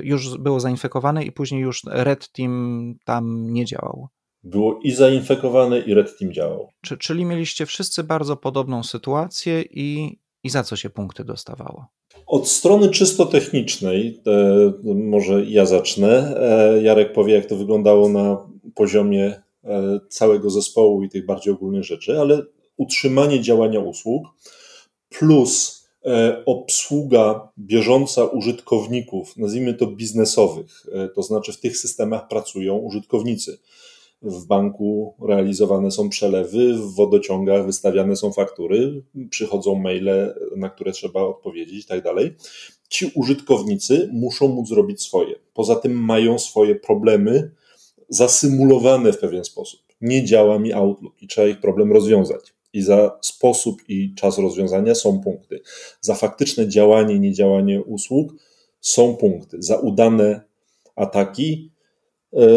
już 0.03 0.37
było 0.37 0.59
zainfekowane 0.59 1.23
i 1.23 1.31
później 1.31 1.61
już 1.61 1.81
Red 1.85 2.31
Team 2.31 2.95
tam 3.05 3.53
nie 3.53 3.65
działał? 3.65 4.07
Było 4.43 4.79
i 4.83 4.91
zainfekowane, 4.91 5.79
i 5.79 5.93
Red 5.93 6.17
Team 6.17 6.33
działał. 6.33 6.71
Czy, 6.81 6.97
czyli 6.97 7.25
mieliście 7.25 7.65
wszyscy 7.65 8.03
bardzo 8.03 8.37
podobną 8.37 8.83
sytuację 8.83 9.61
i, 9.61 10.19
i 10.43 10.49
za 10.49 10.63
co 10.63 10.75
się 10.75 10.89
punkty 10.89 11.23
dostawało? 11.23 11.87
Od 12.27 12.49
strony 12.49 12.89
czysto 12.89 13.25
technicznej, 13.25 14.21
e, 14.27 14.73
może 14.83 15.45
ja 15.45 15.65
zacznę. 15.65 16.35
E, 16.37 16.81
Jarek 16.81 17.13
powie, 17.13 17.33
jak 17.33 17.45
to 17.45 17.55
wyglądało 17.55 18.09
na 18.09 18.49
poziomie 18.75 19.41
e, 19.63 19.99
całego 20.09 20.49
zespołu 20.49 21.03
i 21.03 21.09
tych 21.09 21.25
bardziej 21.25 21.53
ogólnych 21.53 21.83
rzeczy, 21.83 22.19
ale 22.19 22.43
utrzymanie 22.77 23.41
działania 23.41 23.79
usług 23.79 24.27
plus 25.09 25.81
obsługa 26.45 27.49
bieżąca 27.57 28.25
użytkowników, 28.25 29.37
nazwijmy 29.37 29.73
to 29.73 29.87
biznesowych, 29.87 30.85
to 31.15 31.23
znaczy 31.23 31.53
w 31.53 31.59
tych 31.59 31.77
systemach 31.77 32.27
pracują 32.27 32.77
użytkownicy 32.77 33.59
w 34.21 34.45
banku 34.45 35.15
realizowane 35.27 35.91
są 35.91 36.09
przelewy, 36.09 36.73
w 36.73 36.95
wodociągach 36.95 37.65
wystawiane 37.65 38.15
są 38.15 38.31
faktury, 38.31 39.03
przychodzą 39.29 39.75
maile, 39.75 40.33
na 40.55 40.69
które 40.69 40.91
trzeba 40.91 41.21
odpowiedzieć 41.21 41.85
i 41.85 41.87
tak 41.87 42.03
dalej. 42.03 42.35
Ci 42.89 43.11
użytkownicy 43.15 44.09
muszą 44.13 44.47
móc 44.47 44.69
zrobić 44.69 45.01
swoje. 45.01 45.35
Poza 45.53 45.75
tym 45.75 46.03
mają 46.03 46.39
swoje 46.39 46.75
problemy 46.75 47.51
zasymulowane 48.09 49.13
w 49.13 49.19
pewien 49.19 49.43
sposób. 49.43 49.81
Nie 50.01 50.25
działa 50.25 50.59
mi 50.59 50.73
Outlook 50.73 51.21
i 51.21 51.27
trzeba 51.27 51.47
ich 51.47 51.59
problem 51.59 51.91
rozwiązać. 51.91 52.53
I 52.73 52.81
za 52.81 53.17
sposób 53.21 53.81
i 53.89 54.13
czas 54.15 54.37
rozwiązania 54.37 54.95
są 54.95 55.19
punkty. 55.19 55.61
Za 56.01 56.15
faktyczne 56.15 56.67
działanie, 56.67 57.19
niedziałanie 57.19 57.83
usług 57.83 58.33
są 58.81 59.15
punkty. 59.15 59.57
Za 59.61 59.77
udane 59.77 60.41
ataki 60.95 61.70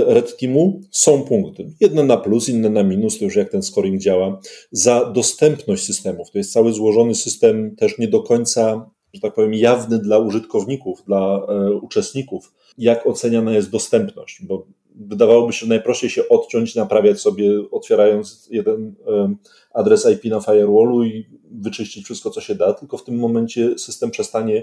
Red 0.07 0.37
Teamu 0.37 0.81
są 0.91 1.23
punkty. 1.23 1.71
Jedne 1.81 2.03
na 2.03 2.17
plus, 2.17 2.49
inne 2.49 2.71
na 2.71 2.83
minus, 2.83 3.19
to 3.19 3.25
już 3.25 3.37
jak 3.37 3.51
ten 3.51 3.63
scoring 3.63 4.01
działa. 4.01 4.41
Za 4.73 5.05
dostępność 5.05 5.85
systemów, 5.85 6.31
to 6.31 6.39
jest 6.39 6.53
cały 6.53 6.73
złożony 6.73 7.15
system, 7.15 7.77
też 7.77 7.99
nie 7.99 8.09
do 8.09 8.23
końca, 8.23 8.91
że 9.15 9.21
tak 9.21 9.35
powiem, 9.35 9.55
jawny 9.55 9.99
dla 9.99 10.19
użytkowników, 10.19 11.03
dla 11.07 11.47
e, 11.49 11.73
uczestników, 11.73 12.53
jak 12.79 13.07
oceniana 13.07 13.53
jest 13.53 13.71
dostępność, 13.71 14.43
bo 14.43 14.67
wydawałoby 14.95 15.53
się 15.53 15.67
najprościej 15.67 16.11
się 16.11 16.29
odciąć, 16.29 16.75
naprawiać 16.75 17.21
sobie, 17.21 17.71
otwierając 17.71 18.49
jeden 18.51 18.95
adres 19.75 20.07
IP 20.13 20.25
na 20.25 20.41
firewallu 20.41 21.05
i 21.05 21.27
wyczyścić 21.51 22.05
wszystko, 22.05 22.31
co 22.31 22.41
się 22.41 22.55
da, 22.55 22.73
tylko 22.73 22.97
w 22.97 23.05
tym 23.05 23.19
momencie 23.19 23.79
system 23.79 24.11
przestanie 24.11 24.63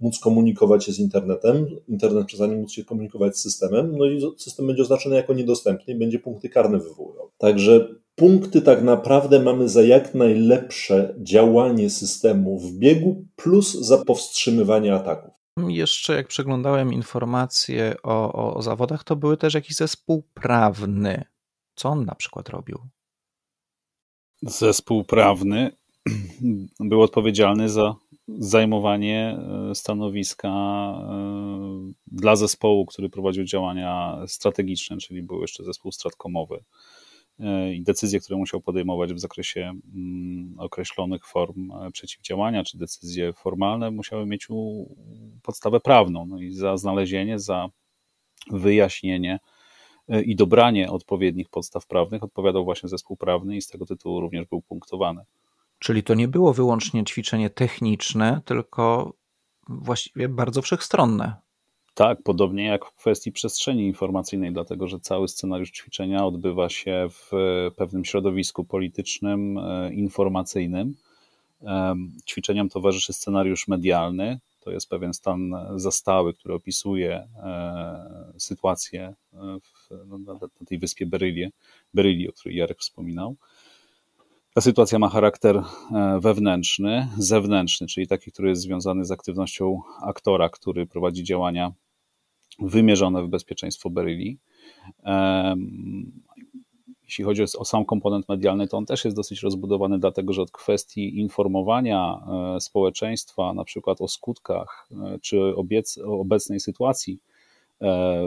móc 0.00 0.18
komunikować 0.18 0.84
się 0.84 0.92
z 0.92 0.98
internetem, 0.98 1.66
internet 1.88 2.26
przestanie 2.26 2.56
móc 2.56 2.72
się 2.72 2.84
komunikować 2.84 3.36
z 3.36 3.42
systemem, 3.42 3.96
no 3.98 4.06
i 4.06 4.20
system 4.36 4.66
będzie 4.66 4.82
oznaczony 4.82 5.16
jako 5.16 5.34
niedostępny 5.34 5.94
i 5.94 5.98
będzie 5.98 6.18
punkty 6.18 6.48
karne 6.48 6.78
wywoływał. 6.78 7.30
Także 7.38 7.88
punkty 8.14 8.62
tak 8.62 8.82
naprawdę 8.82 9.42
mamy 9.42 9.68
za 9.68 9.82
jak 9.82 10.14
najlepsze 10.14 11.14
działanie 11.18 11.90
systemu 11.90 12.58
w 12.58 12.72
biegu 12.72 13.24
plus 13.36 13.74
za 13.74 13.98
powstrzymywanie 13.98 14.94
ataków. 14.94 15.35
Jeszcze 15.56 16.14
jak 16.14 16.28
przeglądałem 16.28 16.92
informacje 16.92 17.94
o, 18.02 18.32
o, 18.32 18.54
o 18.54 18.62
zawodach, 18.62 19.04
to 19.04 19.16
były 19.16 19.36
też 19.36 19.54
jakiś 19.54 19.76
zespół 19.76 20.22
prawny. 20.34 21.24
Co 21.74 21.88
on 21.88 22.04
na 22.04 22.14
przykład 22.14 22.48
robił? 22.48 22.78
Zespół 24.42 25.04
prawny 25.04 25.70
był 26.80 27.02
odpowiedzialny 27.02 27.68
za 27.68 27.94
zajmowanie 28.28 29.38
e, 29.70 29.74
stanowiska 29.74 30.48
e, 30.48 31.92
dla 32.06 32.36
zespołu, 32.36 32.86
który 32.86 33.08
prowadził 33.08 33.44
działania 33.44 34.18
strategiczne, 34.26 34.96
czyli 34.96 35.22
był 35.22 35.40
jeszcze 35.40 35.64
zespół 35.64 35.92
stratkomowy 35.92 36.64
i 37.74 37.82
decyzje, 37.82 38.20
które 38.20 38.38
musiał 38.38 38.60
podejmować 38.60 39.14
w 39.14 39.18
zakresie 39.18 39.60
mm, 39.94 40.54
określonych 40.58 41.26
form 41.26 41.72
przeciwdziałania, 41.92 42.64
czy 42.64 42.78
decyzje 42.78 43.32
formalne, 43.32 43.90
musiały 43.90 44.26
mieć 44.26 44.48
podstawę 45.42 45.80
prawną. 45.80 46.26
No 46.26 46.40
i 46.40 46.52
za 46.52 46.76
znalezienie, 46.76 47.38
za 47.38 47.68
wyjaśnienie 48.50 49.38
i 50.08 50.36
dobranie 50.36 50.90
odpowiednich 50.90 51.48
podstaw 51.48 51.86
prawnych 51.86 52.22
odpowiadał 52.22 52.64
właśnie 52.64 52.88
zespół 52.88 53.16
prawny 53.16 53.56
i 53.56 53.62
z 53.62 53.68
tego 53.68 53.86
tytułu 53.86 54.20
również 54.20 54.46
był 54.46 54.62
punktowany. 54.62 55.22
Czyli 55.78 56.02
to 56.02 56.14
nie 56.14 56.28
było 56.28 56.52
wyłącznie 56.52 57.04
ćwiczenie 57.04 57.50
techniczne, 57.50 58.40
tylko 58.44 59.12
właściwie 59.68 60.28
bardzo 60.28 60.62
wszechstronne. 60.62 61.45
Tak, 61.96 62.22
podobnie 62.22 62.64
jak 62.64 62.84
w 62.84 62.94
kwestii 62.94 63.32
przestrzeni 63.32 63.86
informacyjnej, 63.86 64.52
dlatego 64.52 64.88
że 64.88 65.00
cały 65.00 65.28
scenariusz 65.28 65.70
ćwiczenia 65.70 66.26
odbywa 66.26 66.68
się 66.68 67.06
w 67.10 67.30
pewnym 67.76 68.04
środowisku 68.04 68.64
politycznym, 68.64 69.58
e, 69.58 69.94
informacyjnym. 69.94 70.94
Ćwiczeniom 72.26 72.68
towarzyszy 72.68 73.12
scenariusz 73.12 73.68
medialny, 73.68 74.38
to 74.60 74.70
jest 74.70 74.88
pewien 74.88 75.14
stan 75.14 75.54
zastały, 75.76 76.34
który 76.34 76.54
opisuje 76.54 77.28
e, 77.36 78.32
sytuację 78.38 79.14
e, 79.34 79.38
w, 79.62 79.90
no, 80.06 80.18
na, 80.18 80.38
tej 80.66 80.78
wyspie 80.78 81.06
Berylie, 81.06 81.50
Beryli, 81.94 82.28
o 82.28 82.32
której 82.32 82.56
Jarek 82.56 82.78
wspominał. 82.78 83.36
Ta 84.54 84.60
sytuacja 84.60 84.98
ma 84.98 85.08
charakter 85.08 85.56
e, 85.56 85.62
wewnętrzny, 86.20 87.08
zewnętrzny, 87.18 87.86
czyli 87.86 88.06
taki, 88.06 88.32
który 88.32 88.48
jest 88.48 88.62
związany 88.62 89.04
z 89.04 89.10
aktywnością 89.10 89.80
aktora, 90.02 90.48
który 90.48 90.86
prowadzi 90.86 91.24
działania 91.24 91.72
wymierzone 92.58 93.22
w 93.22 93.28
bezpieczeństwo 93.28 93.90
Beryli. 93.90 94.38
Jeśli 97.04 97.24
chodzi 97.24 97.42
o 97.58 97.64
sam 97.64 97.84
komponent 97.84 98.28
medialny, 98.28 98.68
to 98.68 98.76
on 98.76 98.86
też 98.86 99.04
jest 99.04 99.16
dosyć 99.16 99.42
rozbudowany, 99.42 99.98
dlatego 99.98 100.32
że 100.32 100.42
od 100.42 100.50
kwestii 100.50 101.18
informowania 101.18 102.20
e, 102.56 102.60
społeczeństwa, 102.60 103.54
na 103.54 103.64
przykład 103.64 104.00
o 104.00 104.08
skutkach 104.08 104.88
e, 104.92 105.18
czy 105.18 105.40
obecnej 106.04 106.60
sytuacji 106.60 107.20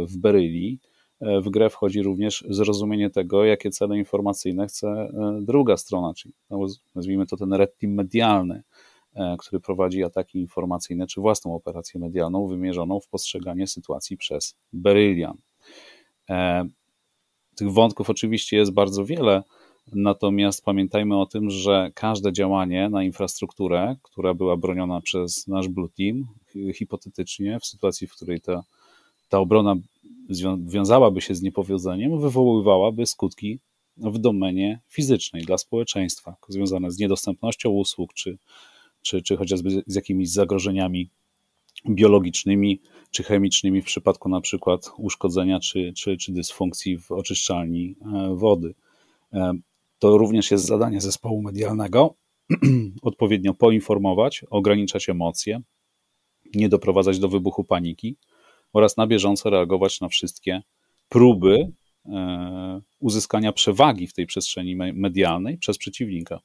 w 0.07 0.17
Beryli, 0.17 0.79
w 1.21 1.49
grę 1.49 1.69
wchodzi 1.69 2.01
również 2.01 2.45
zrozumienie 2.49 3.09
tego, 3.09 3.45
jakie 3.45 3.69
cele 3.69 3.97
informacyjne 3.97 4.67
chce 4.67 4.87
e, 4.87 5.39
druga 5.41 5.77
strona, 5.77 6.13
czyli 6.13 6.33
no, 6.49 6.65
nazwijmy 6.95 7.25
to 7.25 7.37
ten 7.37 7.53
red 7.53 7.77
team 7.77 7.93
medialny, 7.93 8.55
e, 8.55 8.63
który 9.39 9.59
prowadzi 9.59 10.03
ataki 10.03 10.39
informacyjne 10.39 11.07
czy 11.07 11.21
własną 11.21 11.55
operację 11.55 11.99
medialną 11.99 12.47
wymierzoną 12.47 12.99
w 12.99 13.07
postrzeganie 13.07 13.67
sytuacji 13.67 14.17
przez 14.17 14.55
Berylian. 14.73 15.37
E, 16.29 16.65
tych 17.55 17.71
wątków 17.71 18.09
oczywiście 18.09 18.57
jest 18.57 18.71
bardzo 18.71 19.05
wiele, 19.05 19.43
natomiast 19.93 20.65
pamiętajmy 20.65 21.19
o 21.19 21.25
tym, 21.25 21.49
że 21.49 21.91
każde 21.93 22.33
działanie 22.33 22.89
na 22.89 23.03
infrastrukturę, 23.03 23.95
która 24.03 24.33
była 24.33 24.57
broniona 24.57 25.01
przez 25.01 25.47
nasz 25.47 25.67
Blue 25.67 25.89
Team, 25.97 26.27
hipotetycznie, 26.73 27.59
w 27.59 27.65
sytuacji, 27.65 28.07
w 28.07 28.13
której 28.13 28.41
ta, 28.41 28.63
ta 29.29 29.39
obrona 29.39 29.75
wiązałaby 30.57 31.21
się 31.21 31.35
z 31.35 31.41
niepowodzeniem, 31.41 32.19
wywoływałaby 32.19 33.05
skutki 33.05 33.59
w 33.97 34.17
domenie 34.17 34.79
fizycznej 34.87 35.43
dla 35.43 35.57
społeczeństwa, 35.57 36.35
związane 36.47 36.91
z 36.91 36.99
niedostępnością 36.99 37.69
usług, 37.69 38.13
czy, 38.13 38.37
czy, 39.01 39.21
czy 39.21 39.37
chociażby 39.37 39.83
z 39.87 39.95
jakimiś 39.95 40.31
zagrożeniami 40.31 41.09
biologicznymi 41.89 42.81
czy 43.11 43.23
chemicznymi 43.23 43.81
w 43.81 43.85
przypadku 43.85 44.29
na 44.29 44.41
przykład 44.41 44.91
uszkodzenia 44.97 45.59
czy, 45.59 45.93
czy, 45.93 46.17
czy 46.17 46.31
dysfunkcji 46.31 46.97
w 46.97 47.11
oczyszczalni 47.11 47.95
e, 48.01 48.35
wody. 48.35 48.73
E, 49.33 49.53
to 49.99 50.17
również 50.17 50.51
jest 50.51 50.65
zadanie 50.65 51.01
zespołu 51.01 51.41
medialnego 51.41 52.15
odpowiednio 53.01 53.53
poinformować, 53.53 54.45
ograniczać 54.49 55.09
emocje, 55.09 55.61
nie 56.55 56.69
doprowadzać 56.69 57.19
do 57.19 57.29
wybuchu 57.29 57.63
paniki, 57.63 58.15
oraz 58.73 58.97
na 58.97 59.07
bieżąco 59.07 59.49
reagować 59.49 60.01
na 60.01 60.07
wszystkie 60.07 60.61
próby 61.09 61.71
e, 62.05 62.81
uzyskania 62.99 63.53
przewagi 63.53 64.07
w 64.07 64.13
tej 64.13 64.25
przestrzeni 64.25 64.75
medialnej 64.75 65.57
przez 65.57 65.77
przeciwnika. 65.77 66.39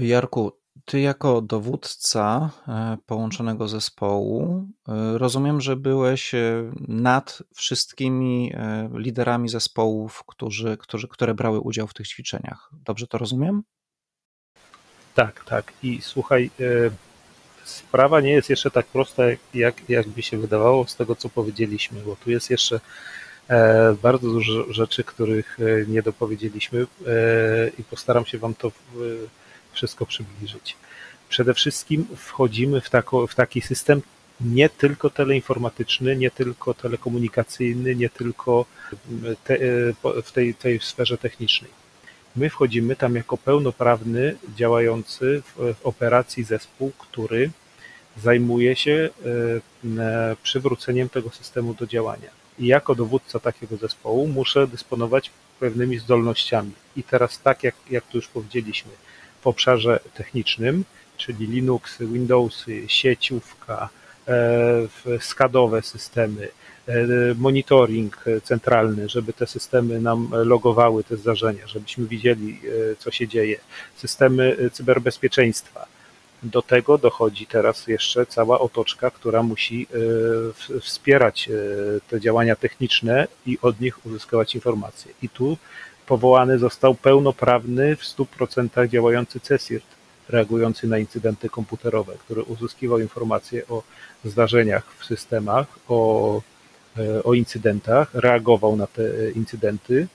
Jarku, 0.00 0.52
ty 0.84 1.00
jako 1.00 1.42
dowódca 1.42 2.50
e, 2.68 2.96
połączonego 3.06 3.68
zespołu, 3.68 4.66
e, 4.88 5.18
rozumiem, 5.18 5.60
że 5.60 5.76
byłeś 5.76 6.32
nad 6.88 7.42
wszystkimi 7.54 8.52
liderami 8.94 9.48
zespołów, 9.48 10.24
którzy, 10.26 10.76
którzy, 10.76 11.08
które 11.08 11.34
brały 11.34 11.60
udział 11.60 11.86
w 11.86 11.94
tych 11.94 12.08
ćwiczeniach. 12.08 12.70
Dobrze 12.84 13.06
to 13.06 13.18
rozumiem? 13.18 13.62
Tak, 15.14 15.44
tak. 15.44 15.72
I 15.82 16.00
słuchaj, 16.02 16.50
sprawa 17.68 18.20
nie 18.20 18.30
jest 18.30 18.50
jeszcze 18.50 18.70
tak 18.70 18.86
prosta, 18.86 19.22
jak, 19.54 19.88
jak 19.88 20.08
by 20.08 20.22
się 20.22 20.38
wydawało 20.38 20.86
z 20.86 20.96
tego, 20.96 21.16
co 21.16 21.28
powiedzieliśmy, 21.28 22.00
bo 22.00 22.16
tu 22.16 22.30
jest 22.30 22.50
jeszcze 22.50 22.80
e, 23.48 23.96
bardzo 24.02 24.28
dużo 24.28 24.72
rzeczy, 24.72 25.04
których 25.04 25.58
e, 25.60 25.86
nie 25.86 26.02
dopowiedzieliśmy 26.02 26.80
e, 26.80 26.86
i 27.78 27.84
postaram 27.84 28.26
się 28.26 28.38
Wam 28.38 28.54
to 28.54 28.72
wszystko 29.78 30.06
przybliżyć. 30.06 30.76
Przede 31.28 31.54
wszystkim 31.54 32.06
wchodzimy 32.16 32.80
w, 32.80 32.90
tako, 32.90 33.26
w 33.26 33.34
taki 33.34 33.60
system 33.60 34.02
nie 34.40 34.68
tylko 34.68 35.10
teleinformatyczny, 35.10 36.16
nie 36.16 36.30
tylko 36.30 36.74
telekomunikacyjny, 36.74 37.94
nie 37.94 38.08
tylko 38.08 38.64
te, 39.44 39.58
w 40.22 40.32
tej, 40.32 40.54
tej 40.54 40.80
sferze 40.80 41.18
technicznej 41.18 41.70
My 42.36 42.50
wchodzimy 42.50 42.96
tam 42.96 43.14
jako 43.14 43.36
pełnoprawny, 43.36 44.36
działający 44.56 45.42
w, 45.42 45.74
w 45.74 45.86
operacji 45.86 46.44
zespół, 46.44 46.92
który 46.98 47.50
zajmuje 48.16 48.76
się 48.76 49.08
e, 49.98 50.36
przywróceniem 50.42 51.08
tego 51.08 51.30
systemu 51.30 51.74
do 51.74 51.86
działania. 51.86 52.30
I 52.58 52.66
jako 52.66 52.94
dowódca 52.94 53.40
takiego 53.40 53.76
zespołu 53.76 54.28
muszę 54.28 54.66
dysponować 54.66 55.30
pewnymi 55.60 55.98
zdolnościami. 55.98 56.72
I 56.96 57.02
teraz 57.02 57.40
tak, 57.42 57.64
jak, 57.64 57.74
jak 57.90 58.06
tu 58.06 58.18
już 58.18 58.28
powiedzieliśmy, 58.28 58.90
w 59.52 60.12
technicznym, 60.14 60.84
czyli 61.16 61.46
Linux, 61.46 61.98
Windowsy, 62.00 62.82
sieciówka, 62.86 63.88
e, 64.28 65.18
skadowe 65.20 65.82
systemy, 65.82 66.48
E, 66.88 67.34
monitoring 67.34 68.24
centralny, 68.42 69.08
żeby 69.08 69.32
te 69.32 69.46
systemy 69.46 70.00
nam 70.00 70.30
logowały 70.32 71.04
te 71.04 71.16
zdarzenia, 71.16 71.66
żebyśmy 71.66 72.06
widzieli, 72.06 72.60
e, 72.92 72.96
co 72.96 73.10
się 73.10 73.28
dzieje, 73.28 73.58
systemy 73.96 74.56
cyberbezpieczeństwa. 74.72 75.86
Do 76.42 76.62
tego 76.62 76.98
dochodzi 76.98 77.46
teraz 77.46 77.86
jeszcze 77.86 78.26
cała 78.26 78.60
otoczka, 78.60 79.10
która 79.10 79.42
musi 79.42 79.86
wspierać 80.80 81.48
te 82.08 82.20
działania 82.20 82.56
techniczne 82.56 83.28
i 83.46 83.58
od 83.62 83.80
nich 83.80 84.06
uzyskiwać 84.06 84.54
informacje. 84.54 85.12
I 85.22 85.28
tu 85.28 85.56
powołany 86.08 86.58
został 86.58 86.94
pełnoprawny, 86.94 87.96
w 87.96 88.02
100% 88.02 88.88
działający 88.88 89.40
CESIRT, 89.40 89.86
reagujący 90.28 90.86
na 90.86 90.98
incydenty 90.98 91.48
komputerowe, 91.48 92.12
który 92.18 92.42
uzyskiwał 92.42 92.98
informacje 92.98 93.66
o 93.66 93.82
zdarzeniach 94.24 94.94
w 94.98 95.04
systemach, 95.04 95.66
o 95.88 96.40
E, 96.98 97.22
o 97.22 97.34
incydentach, 97.34 98.14
reagował 98.14 98.76
na 98.76 98.86
te 98.86 99.30
incydenty. 99.30 100.06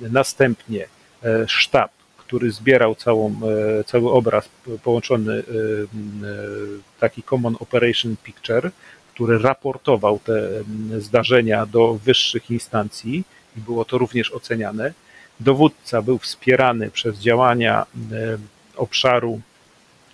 Następnie 0.00 0.86
e, 1.24 1.48
sztab, 1.48 1.90
który 2.16 2.50
zbierał 2.50 2.94
całą, 2.94 3.40
e, 3.80 3.84
cały 3.84 4.10
obraz 4.10 4.48
połączony, 4.82 5.42
taki 7.00 7.22
Common 7.22 7.56
Operation 7.60 8.16
Picture, 8.22 8.70
który 9.14 9.38
raportował 9.38 10.20
te 10.24 10.48
zdarzenia 10.98 11.66
do 11.66 11.94
wyższych 11.94 12.50
instancji 12.50 13.24
i 13.56 13.60
było 13.60 13.84
to 13.84 13.98
również 13.98 14.32
oceniane. 14.32 14.92
Dowódca 15.40 16.02
był 16.02 16.18
wspierany 16.18 16.90
przez 16.90 17.18
działania 17.18 17.86
obszaru 18.76 19.40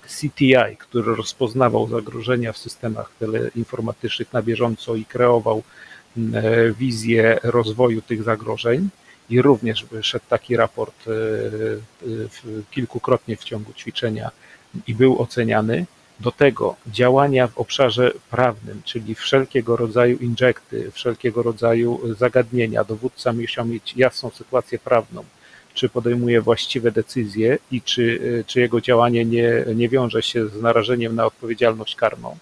CTI, 0.02 0.76
który 0.78 1.14
rozpoznawał 1.16 1.88
zagrożenia 1.88 2.52
w 2.52 2.58
systemach 2.58 3.10
teleinformatycznych 3.18 4.32
na 4.32 4.42
bieżąco 4.42 4.94
i 4.94 5.04
kreował 5.04 5.62
wizję 6.78 7.38
rozwoju 7.42 8.02
tych 8.02 8.22
zagrożeń. 8.22 8.88
I 9.30 9.42
również 9.42 9.86
szedł 10.02 10.24
taki 10.28 10.56
raport 10.56 11.04
kilkukrotnie 12.70 13.36
w 13.36 13.44
ciągu 13.44 13.72
ćwiczenia 13.72 14.30
i 14.86 14.94
był 14.94 15.22
oceniany. 15.22 15.86
Do 16.24 16.32
tego 16.32 16.76
działania 16.86 17.48
w 17.48 17.58
obszarze 17.58 18.12
prawnym, 18.30 18.82
czyli 18.84 19.14
wszelkiego 19.14 19.76
rodzaju 19.76 20.18
injekty, 20.18 20.90
wszelkiego 20.90 21.42
rodzaju 21.42 22.00
zagadnienia. 22.18 22.84
Dowódca 22.84 23.32
musiał 23.32 23.66
mieć 23.66 23.96
jasną 23.96 24.30
sytuację 24.30 24.78
prawną, 24.78 25.24
czy 25.74 25.88
podejmuje 25.88 26.40
właściwe 26.40 26.92
decyzje 26.92 27.58
i 27.70 27.82
czy, 27.82 28.44
czy 28.46 28.60
jego 28.60 28.80
działanie 28.80 29.24
nie, 29.24 29.64
nie 29.74 29.88
wiąże 29.88 30.22
się 30.22 30.48
z 30.48 30.62
narażeniem 30.62 31.14
na 31.14 31.26
odpowiedzialność 31.26 31.96
karną. 31.96 32.36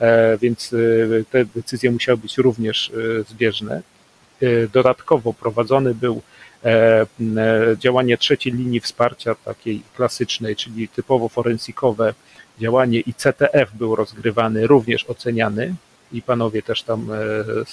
E, 0.00 0.38
więc 0.38 0.72
e, 0.72 1.24
te 1.30 1.44
decyzje 1.44 1.90
musiały 1.90 2.18
być 2.18 2.38
również 2.38 2.90
e, 2.90 3.22
zbieżne. 3.22 3.82
Dodatkowo 4.72 5.32
prowadzony 5.32 5.94
był 5.94 6.22
działanie 7.78 8.18
trzeciej 8.18 8.52
linii 8.52 8.80
wsparcia, 8.80 9.34
takiej 9.34 9.82
klasycznej, 9.96 10.56
czyli 10.56 10.88
typowo 10.88 11.28
forensikowe 11.28 12.14
działanie 12.60 13.00
i 13.00 13.14
CTF 13.14 13.72
był 13.74 13.96
rozgrywany, 13.96 14.66
również 14.66 15.04
oceniany 15.04 15.74
i 16.12 16.22
panowie 16.22 16.62
też 16.62 16.82
tam 16.82 17.06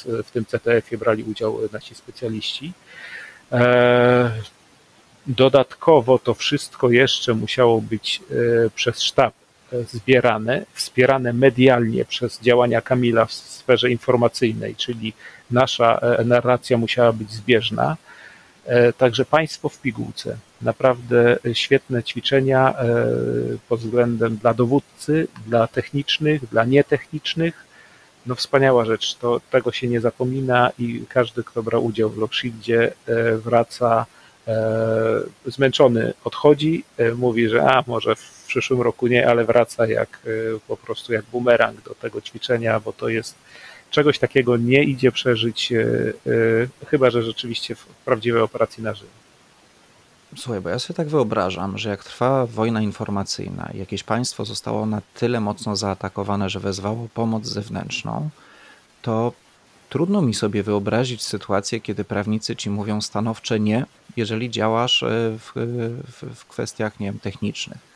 w 0.03 0.31
tym 0.33 0.45
CTF-ie 0.45 0.97
brali 0.97 1.23
udział 1.23 1.59
nasi 1.71 1.95
specjaliści. 1.95 2.73
Dodatkowo 5.27 6.19
to 6.19 6.33
wszystko 6.33 6.89
jeszcze 6.89 7.33
musiało 7.33 7.81
być 7.81 8.21
przez 8.75 9.01
sztab 9.01 9.33
zbierane, 9.83 10.65
wspierane 10.73 11.33
medialnie 11.33 12.05
przez 12.05 12.41
działania 12.41 12.81
Kamila 12.81 13.25
w 13.25 13.33
sferze 13.33 13.91
informacyjnej, 13.91 14.75
czyli 14.75 15.13
nasza 15.51 15.99
e, 15.99 16.23
narracja 16.23 16.77
musiała 16.77 17.13
być 17.13 17.31
zbieżna. 17.31 17.97
E, 18.65 18.93
także 18.93 19.25
państwo 19.25 19.69
w 19.69 19.81
pigułce. 19.81 20.37
Naprawdę 20.61 21.37
świetne 21.53 22.03
ćwiczenia 22.03 22.73
e, 22.77 22.95
pod 23.69 23.79
względem 23.79 24.37
dla 24.37 24.53
dowódcy, 24.53 25.27
dla 25.47 25.67
technicznych, 25.67 26.49
dla 26.49 26.63
nietechnicznych. 26.63 27.65
No 28.25 28.35
wspaniała 28.35 28.85
rzecz, 28.85 29.15
to, 29.15 29.41
tego 29.51 29.71
się 29.71 29.87
nie 29.87 30.01
zapomina 30.01 30.71
i 30.79 31.03
każdy, 31.09 31.43
kto 31.43 31.63
brał 31.63 31.85
udział 31.85 32.09
w 32.09 32.17
Lockshieldzie 32.17 32.93
wraca 33.37 34.05
zmęczony, 35.45 36.13
odchodzi, 36.23 36.83
mówi, 37.15 37.49
że 37.49 37.63
a 37.63 37.83
może 37.87 38.15
w 38.15 38.43
przyszłym 38.47 38.81
roku 38.81 39.07
nie, 39.07 39.29
ale 39.29 39.45
wraca 39.45 39.87
jak 39.87 40.19
po 40.67 40.77
prostu 40.77 41.13
jak 41.13 41.25
bumerang 41.25 41.81
do 41.81 41.95
tego 41.95 42.21
ćwiczenia, 42.21 42.79
bo 42.79 42.93
to 42.93 43.09
jest 43.09 43.35
czegoś 43.91 44.19
takiego 44.19 44.57
nie 44.57 44.83
idzie 44.83 45.11
przeżyć, 45.11 45.71
y, 45.71 46.13
y, 46.27 46.69
chyba 46.87 47.09
że 47.09 47.23
rzeczywiście 47.23 47.75
w 47.75 47.85
prawdziwej 47.85 48.41
operacji 48.41 48.83
na 48.83 48.93
żywo. 48.93 49.11
Słuchaj, 50.37 50.61
bo 50.61 50.69
ja 50.69 50.79
sobie 50.79 50.97
tak 50.97 51.07
wyobrażam, 51.07 51.77
że 51.77 51.89
jak 51.89 52.03
trwa 52.03 52.45
wojna 52.45 52.81
informacyjna 52.81 53.69
i 53.73 53.77
jakieś 53.77 54.03
państwo 54.03 54.45
zostało 54.45 54.85
na 54.85 55.01
tyle 55.13 55.39
mocno 55.39 55.75
zaatakowane, 55.75 56.49
że 56.49 56.59
wezwało 56.59 57.07
pomoc 57.13 57.45
zewnętrzną, 57.45 58.29
to 59.01 59.33
trudno 59.89 60.21
mi 60.21 60.33
sobie 60.33 60.63
wyobrazić 60.63 61.23
sytuację, 61.23 61.81
kiedy 61.81 62.03
prawnicy 62.03 62.55
ci 62.55 62.69
mówią 62.69 63.01
stanowcze 63.01 63.59
nie, 63.59 63.85
jeżeli 64.17 64.49
działasz 64.49 65.03
w, 65.37 65.51
w, 66.07 66.35
w 66.35 66.45
kwestiach 66.45 66.99
nie 66.99 67.07
wiem, 67.07 67.19
technicznych 67.19 67.95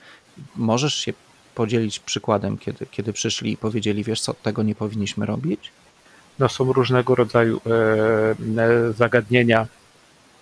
możesz 0.56 0.96
się 0.96 1.14
podzielić 1.56 2.00
przykładem, 2.00 2.58
kiedy, 2.58 2.86
kiedy 2.86 3.14
przyszli 3.14 3.52
i 3.52 3.58
powiedzieli, 3.58 4.04
wiesz 4.04 4.22
co, 4.22 4.34
tego 4.34 4.64
nie 4.64 4.76
powinniśmy 4.76 5.26
robić? 5.26 5.72
No 6.40 6.50
są 6.50 6.74
różnego 6.74 7.16
rodzaju 7.16 7.62
e, 7.66 7.72
e, 8.62 8.94
zagadnienia 8.94 9.68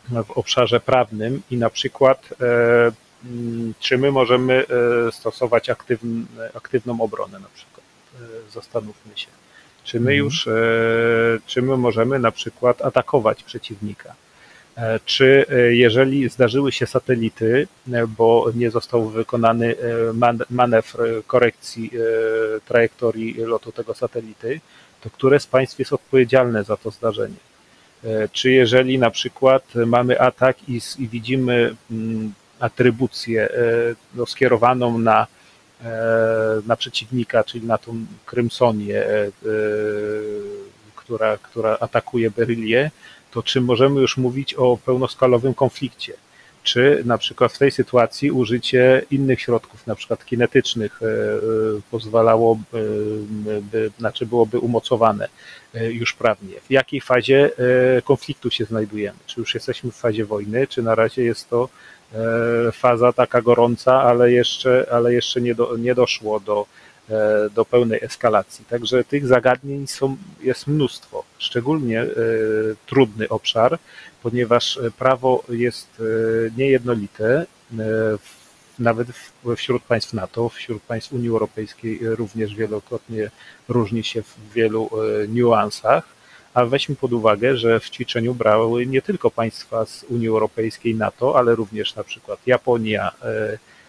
w 0.10 0.32
obszarze 0.32 0.80
prawnym 0.80 1.42
i 1.52 1.58
na 1.58 1.70
przykład 1.70 2.30
e, 2.42 2.92
czy 3.80 3.98
my 3.98 4.12
możemy 4.12 4.66
stosować 5.12 5.70
aktywn, 5.70 6.26
aktywną 6.54 7.02
obronę 7.02 7.40
na 7.40 7.48
przykład. 7.56 7.86
Zastanówmy 8.54 9.18
się. 9.18 9.28
Czy 9.84 10.00
my 10.00 10.12
mhm. 10.12 10.18
już, 10.18 10.50
czy 11.46 11.62
my 11.62 11.78
możemy 11.78 12.20
na 12.20 12.32
przykład 12.32 12.82
atakować 12.82 13.44
przeciwnika? 13.44 14.16
E, 14.78 15.00
czy 15.06 15.46
e, 15.50 15.76
jeżeli 15.76 16.30
zdarzyły 16.30 16.72
się 16.72 16.86
satelity, 16.86 17.68
e, 17.94 18.08
bo 18.08 18.52
nie 18.56 18.72
został 18.72 19.10
wykonany 19.10 19.76
manewr 20.50 21.24
korekcji 21.28 21.92
trajektorii 22.66 23.34
lotu 23.34 23.72
tego 23.72 23.94
satelity, 23.94 24.60
to 25.02 25.10
które 25.10 25.40
z 25.40 25.48
państw 25.48 25.80
jest 25.80 25.94
odpowiedzialne 25.94 26.64
za 26.64 26.78
to 26.78 26.92
zdarzenie? 26.92 27.36
Czy 28.32 28.52
jeżeli 28.52 29.00
na 29.00 29.12
przykład 29.12 29.64
mamy 29.86 30.20
atak 30.20 30.58
i, 30.70 30.80
widzimy 31.00 31.76
mm, 31.92 32.34
atrybucję 32.60 33.50
no, 34.16 34.26
skierowaną 34.26 34.98
na, 34.98 35.28
na 36.68 36.76
przeciwnika, 36.76 37.44
czyli 37.44 37.66
na 37.66 37.78
tą 37.78 38.06
Krymsonię, 38.26 39.06
która, 40.96 41.38
która 41.38 41.78
atakuje 41.80 42.32
Berylię, 42.32 42.92
to 43.32 43.44
czy 43.44 43.62
możemy 43.62 44.02
już 44.02 44.18
mówić 44.18 44.54
o 44.54 44.78
pełnoskalowym 44.86 45.54
konflikcie? 45.54 46.14
Czy 46.64 47.02
na 47.06 47.18
przykład 47.18 47.54
w 47.54 47.58
tej 47.58 47.72
sytuacji 47.72 48.32
użycie 48.32 49.02
innych 49.12 49.42
środków, 49.42 49.88
na 49.88 49.96
przykład 49.96 50.26
kinetycznych, 50.26 51.00
e, 51.02 51.06
e, 51.06 51.10
pozwalało, 51.92 52.60
by, 53.72 53.92
znaczy 54.00 54.26
byłoby 54.26 54.60
umocowane 54.60 55.28
e, 55.74 55.92
już 55.92 56.14
prawnie? 56.14 56.54
W 56.68 56.72
jakiej 56.72 57.02
fazie 57.02 57.50
konfliktu 58.04 58.52
się 58.52 58.66
znajdujemy? 58.66 59.20
Czy 59.26 59.40
już 59.40 59.54
jesteśmy 59.56 59.92
w 59.92 59.96
fazie 59.96 60.26
wojny, 60.26 60.68
czy 60.68 60.82
na 60.82 60.96
razie 60.96 61.24
jest 61.24 61.50
to 61.50 61.70
faza 62.74 63.14
taka 63.14 63.42
gorąca, 63.42 64.02
ale 64.02 64.32
jeszcze, 64.32 64.86
ale 64.92 65.14
jeszcze 65.14 65.42
nie, 65.42 65.56
do, 65.56 65.78
nie 65.78 65.96
doszło 65.96 66.40
do 66.40 66.66
E, 66.97 66.97
do 67.56 67.66
pełnej 67.66 68.00
eskalacji. 68.04 68.66
Także 68.66 69.04
tych 69.04 69.28
zagadnień 69.28 69.88
są, 69.88 70.18
jest 70.42 70.68
mnóstwo, 70.68 71.24
szczególnie 71.38 72.02
e, 72.02 72.08
trudny 72.86 73.30
obszar, 73.30 73.80
ponieważ 74.24 74.80
prawo 74.98 75.44
jest 75.50 75.88
e, 76.00 76.04
niejednolite, 76.58 77.46
nawet 78.80 79.08
wśród 79.56 79.84
państw 79.84 80.14
NATO, 80.14 80.50
wśród 80.50 80.84
państw 80.84 81.14
Unii 81.14 81.30
Europejskiej 81.30 82.00
również 82.02 82.56
wielokrotnie 82.56 83.32
różni 83.68 84.04
się 84.04 84.22
w 84.22 84.36
wielu 84.54 84.90
niuansach, 85.28 86.04
a 86.54 86.66
weźmy 86.66 86.96
pod 86.96 87.14
uwagę, 87.14 87.58
że 87.58 87.80
w 87.80 87.90
ćwiczeniu 87.90 88.34
brały 88.34 88.86
nie 88.86 89.02
tylko 89.02 89.32
państwa 89.32 89.86
z 89.86 90.04
Unii 90.04 90.28
Europejskiej 90.28 90.96
NATO, 90.96 91.38
ale 91.38 91.56
również 91.56 91.96
na 91.96 92.04
przykład 92.04 92.40
Japonia, 92.46 93.12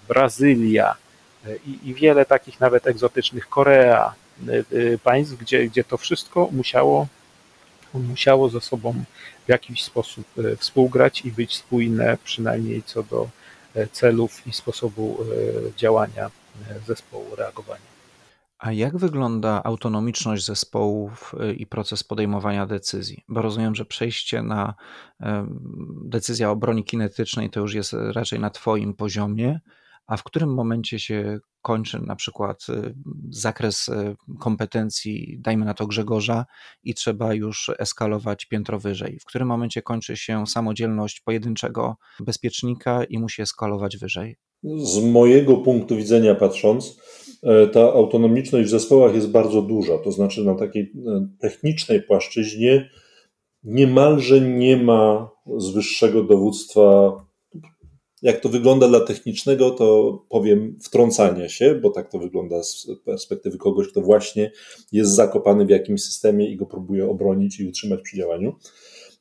Brazylia, 0.09 0.97
i, 1.67 1.89
i 1.89 1.95
wiele 1.95 2.25
takich 2.25 2.61
nawet 2.61 2.87
egzotycznych, 2.87 3.49
Korea, 3.49 4.15
y, 4.49 4.65
y, 4.73 4.99
państw, 5.05 5.35
gdzie, 5.35 5.67
gdzie 5.67 5.85
to 5.85 5.97
wszystko 5.97 6.49
musiało, 6.53 7.07
musiało 7.95 8.49
ze 8.49 8.61
sobą 8.61 9.05
w 9.47 9.49
jakiś 9.49 9.83
sposób 9.85 10.27
współgrać 10.57 11.25
i 11.25 11.33
być 11.33 11.57
spójne, 11.57 12.19
przynajmniej 12.25 12.83
co 12.83 13.03
do 13.03 13.29
celów 13.93 14.47
i 14.47 14.53
sposobu 14.53 15.19
działania 15.77 16.31
zespołu 16.87 17.37
reagowania. 17.37 17.89
A 18.59 18.73
jak 18.73 18.97
wygląda 18.97 19.63
autonomiczność 19.65 20.45
zespołów 20.47 21.35
i 21.57 21.67
proces 21.67 22.05
podejmowania 22.05 22.67
decyzji? 22.67 23.25
Bo 23.29 23.43
rozumiem, 23.43 23.75
że 23.75 23.85
przejście 23.85 24.43
na 24.43 24.75
decyzja 26.05 26.51
o 26.51 26.57
broni 26.57 26.85
kinetycznej 26.85 27.51
to 27.51 27.61
już 27.61 27.75
jest 27.75 27.93
raczej 27.93 28.41
na 28.41 28.51
Twoim 28.51 28.95
poziomie, 28.95 29.61
a 30.09 30.17
w 30.17 30.25
którym 30.25 30.55
momencie 30.55 30.99
się 30.99 31.39
kończy 31.63 32.01
na 32.07 32.17
przykład 32.17 32.67
y, 32.69 32.95
zakres 33.31 33.89
y, 33.89 34.17
kompetencji, 34.41 35.39
dajmy 35.41 35.65
na 35.65 35.75
to 35.75 35.87
Grzegorza, 35.87 36.47
i 36.83 36.95
trzeba 36.95 37.35
już 37.35 37.71
eskalować 37.79 38.47
piętro 38.47 38.79
wyżej? 38.79 39.19
W 39.21 39.25
którym 39.25 39.49
momencie 39.49 39.83
kończy 39.83 40.17
się 40.17 40.47
samodzielność 40.47 41.21
pojedynczego 41.21 41.97
bezpiecznika 42.21 43.05
i 43.05 43.19
musi 43.19 43.43
eskalować 43.43 43.97
wyżej? 43.97 44.37
Z 44.63 45.05
mojego 45.05 45.57
punktu 45.57 45.97
widzenia 45.97 46.35
patrząc, 46.35 47.01
e, 47.43 47.67
ta 47.67 47.81
autonomiczność 47.81 48.67
w 48.69 48.71
zespołach 48.71 49.15
jest 49.15 49.31
bardzo 49.31 49.63
duża. 49.63 49.99
To 49.99 50.13
znaczy, 50.13 50.45
na 50.45 50.55
takiej 50.55 50.83
e, 50.83 51.29
technicznej 51.41 52.03
płaszczyźnie 52.03 52.91
niemalże 53.63 54.41
nie 54.41 54.77
ma 54.77 55.31
z 55.57 55.71
wyższego 55.71 56.23
dowództwa 56.25 57.13
jak 58.23 58.41
to 58.41 58.49
wygląda 58.49 58.89
dla 58.89 59.01
technicznego, 59.01 59.71
to 59.71 60.19
powiem 60.29 60.79
wtrącania 60.83 61.49
się, 61.49 61.75
bo 61.75 61.91
tak 61.91 62.11
to 62.11 62.19
wygląda 62.19 62.63
z 62.63 62.87
perspektywy 63.05 63.59
kogoś, 63.59 63.89
kto 63.89 64.01
właśnie 64.01 64.53
jest 64.93 65.11
zakopany 65.11 65.67
w 65.67 65.71
jakimś 65.71 66.05
systemie 66.05 66.51
i 66.51 66.57
go 66.57 66.67
próbuje 66.67 67.11
obronić 67.11 67.61
i 67.61 67.69
utrzymać 67.69 68.01
przy 68.03 68.17
działaniu. 68.17 68.57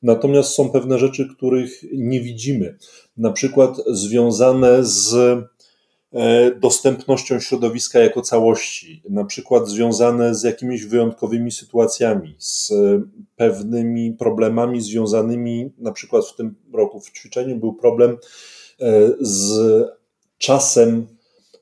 natomiast 0.02 0.50
są 0.50 0.70
pewne 0.70 1.00
rzeczy, 1.00 1.28
których 1.38 1.84
nie 1.94 2.22
widzimy, 2.22 2.78
na 3.18 3.32
przykład 3.32 3.78
związane 3.88 4.86
z 4.86 5.14
e, 6.14 6.52
dostępnością 6.56 7.40
środowiska 7.40 8.00
jako 8.00 8.22
całości, 8.22 9.04
na 9.10 9.26
przykład 9.26 9.70
związane 9.70 10.36
z 10.36 10.44
jakimiś 10.44 10.86
wyjątkowymi 10.86 11.52
sytuacjami, 11.52 12.36
z 12.38 12.74
pewnymi 13.36 14.14
problemami 14.14 14.82
związanymi, 14.82 15.72
na 15.78 15.92
przykład 15.92 16.28
w 16.28 16.36
tym 16.36 16.56
roku 16.74 17.00
w 17.00 17.12
ćwiczeniu 17.12 17.56
był 17.56 17.74
problem 17.74 18.12
e, 18.12 18.18
z 19.20 19.60
czasem 20.38 21.08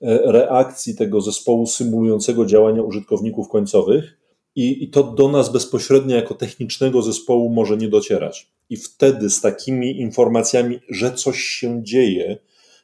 e, 0.01 0.31
reakcji 0.31 0.95
tego 0.95 1.21
zespołu 1.21 1.67
symulującego 1.67 2.45
działania 2.45 2.81
użytkowników 2.81 3.49
końcowych 3.49 4.17
i, 4.55 4.83
i 4.83 4.87
to 4.87 5.03
do 5.03 5.27
nas 5.27 5.51
bezpośrednio 5.51 6.15
jako 6.15 6.33
technicznego 6.33 7.01
zespołu 7.01 7.49
może 7.49 7.77
nie 7.77 7.87
docierać. 7.87 8.47
I 8.69 8.77
wtedy 8.77 9.29
z 9.29 9.41
takimi 9.41 9.99
informacjami, 9.99 10.79
że 10.89 11.13
coś 11.13 11.39
się 11.39 11.83
dzieje, 11.83 12.37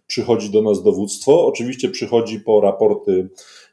przychodzi 0.08 0.50
do 0.50 0.62
nas 0.62 0.84
dowództwo. 0.84 1.48
Oczywiście 1.48 1.89
przychodzi 1.89 2.39
po 2.39 2.62
raporty, 2.62 3.30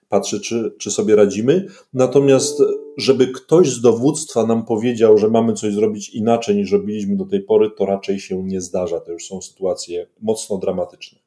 patrzy, 0.08 0.40
czy, 0.40 0.74
czy 0.78 0.90
sobie 0.90 1.16
radzimy. 1.16 1.66
Natomiast, 1.94 2.62
żeby 2.96 3.26
ktoś 3.26 3.70
z 3.70 3.80
dowództwa 3.80 4.46
nam 4.46 4.64
powiedział, 4.64 5.18
że 5.18 5.28
mamy 5.28 5.52
coś 5.52 5.74
zrobić 5.74 6.08
inaczej 6.08 6.56
niż 6.56 6.72
robiliśmy 6.72 7.16
do 7.16 7.26
tej 7.26 7.42
pory, 7.42 7.70
to 7.70 7.86
raczej 7.86 8.20
się 8.20 8.42
nie 8.44 8.60
zdarza. 8.60 9.00
To 9.00 9.12
już 9.12 9.26
są 9.26 9.42
sytuacje 9.42 10.06
mocno 10.20 10.58
dramatyczne. 10.58 11.18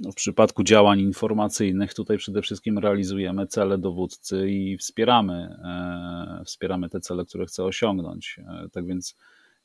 No, 0.00 0.12
w 0.12 0.14
przypadku 0.14 0.64
działań 0.64 1.00
informacyjnych 1.00 1.94
tutaj 1.94 2.18
przede 2.18 2.42
wszystkim 2.42 2.78
realizujemy 2.78 3.46
cele 3.46 3.78
dowódcy 3.78 4.50
i 4.50 4.78
wspieramy, 4.78 5.56
e, 5.64 6.42
wspieramy 6.44 6.88
te 6.88 7.00
cele, 7.00 7.24
które 7.24 7.46
chce 7.46 7.64
osiągnąć. 7.64 8.40
E, 8.48 8.68
tak 8.72 8.86
więc 8.86 9.16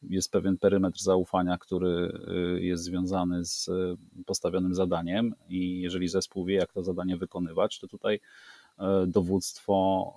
jest 0.02 0.32
pewien 0.32 0.58
perymetr 0.58 1.00
zaufania, 1.00 1.58
który 1.58 2.12
e, 2.28 2.62
jest 2.62 2.84
związany 2.84 3.46
z 3.46 3.70
postawionym 4.26 4.76
zadaniem 4.76 5.34
i 5.50 5.82
jeżeli 5.82 6.08
zespół 6.08 6.46
wie, 6.46 6.56
jak 6.56 6.74
to 6.74 6.84
zadanie 6.84 7.18
wykonywać, 7.18 7.80
to 7.80 7.88
tutaj 7.88 8.20
dowództwo 9.08 10.14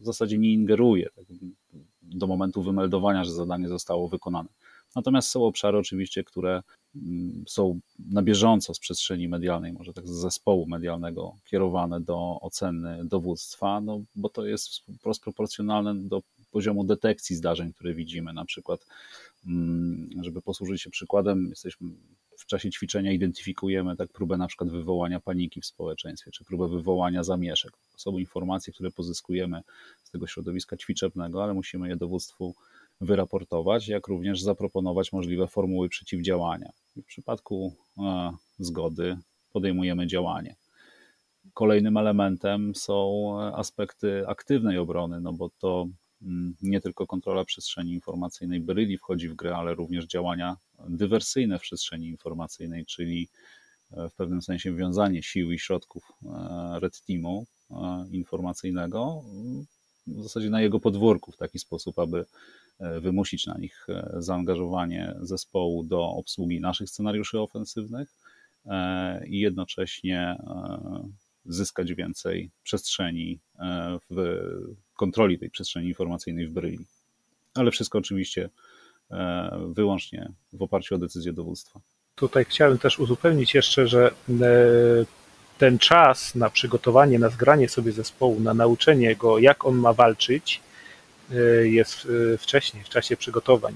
w 0.00 0.04
zasadzie 0.04 0.38
nie 0.38 0.52
ingeruje 0.52 1.08
tak, 1.16 1.24
do 2.02 2.26
momentu 2.26 2.62
wymeldowania, 2.62 3.24
że 3.24 3.32
zadanie 3.32 3.68
zostało 3.68 4.08
wykonane. 4.08 4.48
Natomiast 4.96 5.28
są 5.28 5.44
obszary 5.44 5.78
oczywiście, 5.78 6.24
które 6.24 6.62
mm, 6.96 7.44
są 7.48 7.80
na 7.98 8.22
bieżąco 8.22 8.74
z 8.74 8.78
przestrzeni 8.78 9.28
medialnej, 9.28 9.72
może 9.72 9.92
tak 9.92 10.08
z 10.08 10.10
zespołu 10.10 10.66
medialnego 10.66 11.36
kierowane 11.44 12.00
do 12.00 12.38
oceny 12.40 13.04
dowództwa, 13.04 13.80
no 13.80 14.00
bo 14.14 14.28
to 14.28 14.46
jest 14.46 14.68
wprost 14.98 15.22
proporcjonalne 15.22 15.94
do 15.94 16.22
poziomu 16.50 16.84
detekcji 16.84 17.36
zdarzeń, 17.36 17.72
które 17.72 17.94
widzimy. 17.94 18.32
Na 18.32 18.44
przykład, 18.44 18.86
mm, 19.46 20.10
żeby 20.22 20.42
posłużyć 20.42 20.82
się 20.82 20.90
przykładem, 20.90 21.46
jesteśmy 21.48 21.90
w 22.38 22.46
czasie 22.46 22.70
ćwiczenia 22.70 23.12
identyfikujemy 23.12 23.96
tak 23.96 24.12
próbę 24.12 24.36
na 24.36 24.46
przykład 24.46 24.70
wywołania 24.70 25.20
paniki 25.20 25.60
w 25.60 25.66
społeczeństwie, 25.66 26.30
czy 26.30 26.44
próbę 26.44 26.68
wywołania 26.68 27.22
zamieszek. 27.22 27.70
To 27.92 27.98
są 27.98 28.18
informacje, 28.18 28.72
które 28.72 28.90
pozyskujemy 28.90 29.62
z 30.02 30.10
tego 30.10 30.26
środowiska 30.26 30.76
ćwiczebnego, 30.76 31.44
ale 31.44 31.54
musimy 31.54 31.88
je 31.88 31.96
dowództwu 31.96 32.54
wyraportować, 33.00 33.88
jak 33.88 34.08
również 34.08 34.42
zaproponować 34.42 35.12
możliwe 35.12 35.46
formuły 35.46 35.88
przeciwdziałania. 35.88 36.70
W 36.96 37.04
przypadku 37.04 37.74
e, 37.98 38.32
zgody 38.58 39.16
podejmujemy 39.52 40.06
działanie. 40.06 40.56
Kolejnym 41.54 41.96
elementem 41.96 42.74
są 42.74 43.30
aspekty 43.40 44.28
aktywnej 44.28 44.78
obrony, 44.78 45.20
no 45.20 45.32
bo 45.32 45.50
to 45.58 45.86
nie 46.62 46.80
tylko 46.80 47.06
kontrola 47.06 47.44
przestrzeni 47.44 47.92
informacyjnej 47.92 48.60
Beryli 48.60 48.98
wchodzi 48.98 49.28
w 49.28 49.34
grę, 49.34 49.56
ale 49.56 49.74
również 49.74 50.06
działania 50.06 50.56
dywersyjne 50.88 51.58
w 51.58 51.62
przestrzeni 51.62 52.06
informacyjnej, 52.06 52.86
czyli 52.86 53.28
e, 53.92 54.08
w 54.08 54.14
pewnym 54.14 54.42
sensie 54.42 54.76
wiązanie 54.76 55.22
sił 55.22 55.52
i 55.52 55.58
środków 55.58 56.12
e, 56.24 56.80
Red 56.80 57.02
Teamu 57.06 57.46
informacyjnego 58.10 59.22
w 60.06 60.22
zasadzie 60.22 60.50
na 60.50 60.60
jego 60.60 60.80
podwórku 60.80 61.32
w 61.32 61.36
taki 61.36 61.58
sposób, 61.58 61.98
aby 61.98 62.24
E, 62.78 63.00
wymusić 63.00 63.46
na 63.46 63.58
nich 63.58 63.86
e, 63.88 64.12
zaangażowanie 64.18 65.14
zespołu 65.20 65.84
do 65.84 66.08
obsługi 66.08 66.60
naszych 66.60 66.90
scenariuszy 66.90 67.40
ofensywnych 67.40 68.14
e, 68.66 69.26
i 69.26 69.38
jednocześnie 69.40 70.36
zyskać 71.44 71.94
więcej 71.94 72.50
przestrzeni 72.62 73.40
w 74.10 74.38
kontroli 74.96 75.38
tej 75.38 75.50
przestrzeni 75.50 75.88
informacyjnej 75.88 76.46
w 76.46 76.52
Bryli. 76.52 76.78
Ale 77.54 77.70
wszystko 77.70 77.98
oczywiście 77.98 78.50
wyłącznie 79.68 80.32
w 80.52 80.62
oparciu 80.62 80.94
o 80.94 80.98
decyzję 80.98 81.32
dowództwa. 81.32 81.80
Tutaj 82.14 82.44
chciałem 82.44 82.78
też 82.78 82.98
uzupełnić 82.98 83.54
jeszcze, 83.54 83.86
że 83.86 84.10
ten 85.58 85.78
czas 85.78 86.34
na 86.34 86.50
przygotowanie, 86.50 87.18
na 87.18 87.28
zgranie 87.28 87.68
sobie 87.68 87.92
zespołu, 87.92 88.40
na 88.40 88.54
nauczenie 88.54 89.16
go, 89.16 89.38
jak 89.38 89.64
on 89.64 89.74
ma 89.74 89.92
walczyć, 89.92 90.60
E, 91.32 91.68
jest 91.68 92.08
e, 92.34 92.38
wcześniej, 92.38 92.84
w 92.84 92.88
czasie 92.88 93.16
przygotowań. 93.16 93.74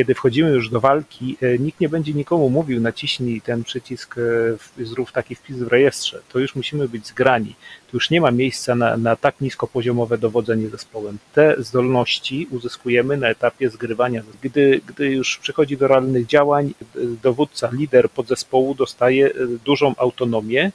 Kiedy 0.00 0.14
wchodzimy 0.14 0.50
już 0.50 0.70
do 0.70 0.80
walki, 0.80 1.36
e, 1.42 1.58
nikt 1.58 1.80
nie 1.80 1.88
będzie 1.88 2.12
nikomu 2.12 2.50
mówił, 2.50 2.80
naciśnij 2.80 3.40
ten 3.40 3.64
przycisk, 3.64 4.14
zrób 4.78 5.12
taki 5.12 5.34
wpis 5.34 5.56
w 5.56 5.68
rejestrze. 5.68 6.20
To 6.32 6.38
już 6.38 6.54
musimy 6.54 6.88
być 6.88 7.06
zgrani. 7.06 7.54
Tu 7.90 7.96
już 7.96 8.10
nie 8.10 8.20
ma 8.20 8.30
miejsca 8.30 8.74
na, 8.74 8.96
na 8.96 9.16
tak 9.16 9.40
niskopoziomowe 9.40 10.18
dowodzenie 10.18 10.68
zespołem. 10.68 11.18
Te 11.34 11.54
zdolności 11.58 12.46
uzyskujemy 12.50 13.16
na 13.16 13.28
etapie 13.28 13.70
zgrywania. 13.70 14.22
Gdy, 14.42 14.80
gdy 14.86 15.10
już 15.10 15.38
przychodzi 15.38 15.76
do 15.76 15.88
realnych 15.88 16.26
działań, 16.26 16.74
dowódca, 17.22 17.70
lider 17.72 18.10
podzespołu 18.10 18.74
dostaje 18.74 19.30
dużą 19.64 19.94
autonomię, 19.96 20.72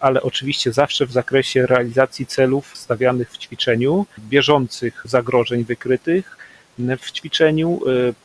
ale 0.00 0.22
oczywiście 0.22 0.72
zawsze 0.72 1.06
w 1.06 1.12
zakresie 1.12 1.66
realizacji 1.66 2.26
celów 2.26 2.76
stawianych 2.76 3.30
w 3.30 3.38
ćwiczeniu, 3.38 4.06
bieżących 4.18 5.02
zagrożeń 5.04 5.64
wykrytych 5.64 6.36
w 6.78 7.12
ćwiczeniu, 7.12 7.80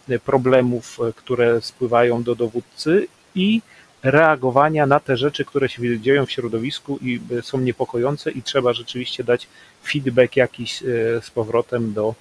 e, 0.10 0.20
problemów, 0.20 1.00
e, 1.00 1.14
które 1.14 1.62
spływają 1.62 2.24
do 2.24 2.36
dowódcy 2.36 3.08
i 3.36 3.62
reagowania 4.04 4.86
na 4.86 5.00
te 5.00 5.18
rzeczy, 5.18 5.46
które 5.46 5.70
się 5.70 6.00
dzieją 6.00 6.26
w 6.26 6.32
środowisku 6.32 7.00
i 7.02 7.20
e, 7.40 7.42
są 7.42 7.60
niepokojące 7.60 8.32
i 8.32 8.44
trzeba 8.44 8.74
rzeczywiście 8.74 9.24
dać 9.24 9.48
feedback 9.88 10.36
jakiś 10.36 10.80
z 11.22 11.30
powrotem 11.30 11.94
do, 11.94 12.16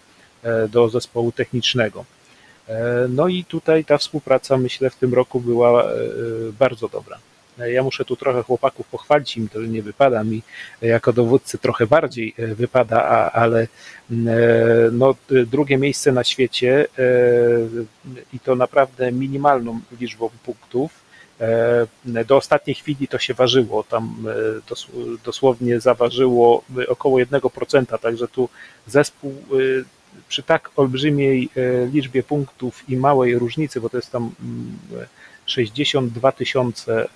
do 0.68 0.88
zespołu 0.88 1.32
technicznego. 1.32 2.04
No 3.08 3.28
i 3.28 3.44
tutaj 3.44 3.84
ta 3.84 3.98
współpraca 3.98 4.56
myślę 4.56 4.90
w 4.90 4.96
tym 4.96 5.14
roku 5.14 5.40
była 5.40 5.84
bardzo 6.58 6.88
dobra. 6.88 7.18
Ja 7.66 7.83
muszę 7.83 8.05
tu 8.05 8.16
trochę 8.16 8.42
chłopaków 8.42 8.87
pochwalić, 8.87 9.37
im 9.37 9.49
to 9.49 9.61
nie 9.61 9.83
wypada 9.83 10.25
mi 10.25 10.42
jako 10.83 11.12
dowódcy 11.12 11.59
trochę 11.59 11.87
bardziej 11.87 12.35
e, 12.38 12.55
wypada, 12.55 13.31
ale 13.33 13.66
mm, 14.11 14.29
e, 14.29 14.33
no, 14.92 15.14
drugie 15.46 15.79
miejsce 15.79 16.12
na 16.12 16.25
świecie 16.25 16.87
e, 16.99 17.05
i 18.33 18.40
to 18.40 18.57
naprawdę 18.57 19.12
minimalną 19.12 19.81
liczbą 20.01 20.31
punktów. 20.44 21.01
Do 22.27 22.37
ostatniej 22.37 22.75
chwili 22.75 23.09
to 23.09 23.18
się 23.18 23.35
ważyło, 23.35 23.85
tam 23.85 24.27
dosłownie 25.25 25.81
zaważyło 25.81 26.64
około 26.88 27.18
1%, 27.18 27.99
także 27.99 28.29
tu 28.29 28.49
zespół 28.87 29.35
przy 30.29 30.42
tak 30.42 30.70
olbrzymiej 30.77 31.49
liczbie 31.92 32.23
punktów 32.23 32.85
i 32.88 32.96
małej 32.96 33.38
różnicy, 33.38 33.81
bo 33.81 33.88
to 33.88 33.96
jest 33.96 34.12
tam 34.12 34.31
mm, 34.42 34.79
62 35.50 36.32
tysiące 36.32 37.04
e, 37.04 37.08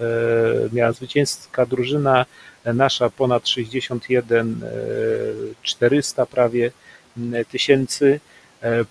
miała 0.72 0.92
zwycięska 0.92 1.66
drużyna, 1.66 2.26
nasza 2.64 3.10
ponad 3.10 3.48
61 3.48 4.60
400 5.62 6.22
e, 6.22 6.26
prawie 6.26 6.70
tysięcy 7.50 8.20
e, 8.62 8.84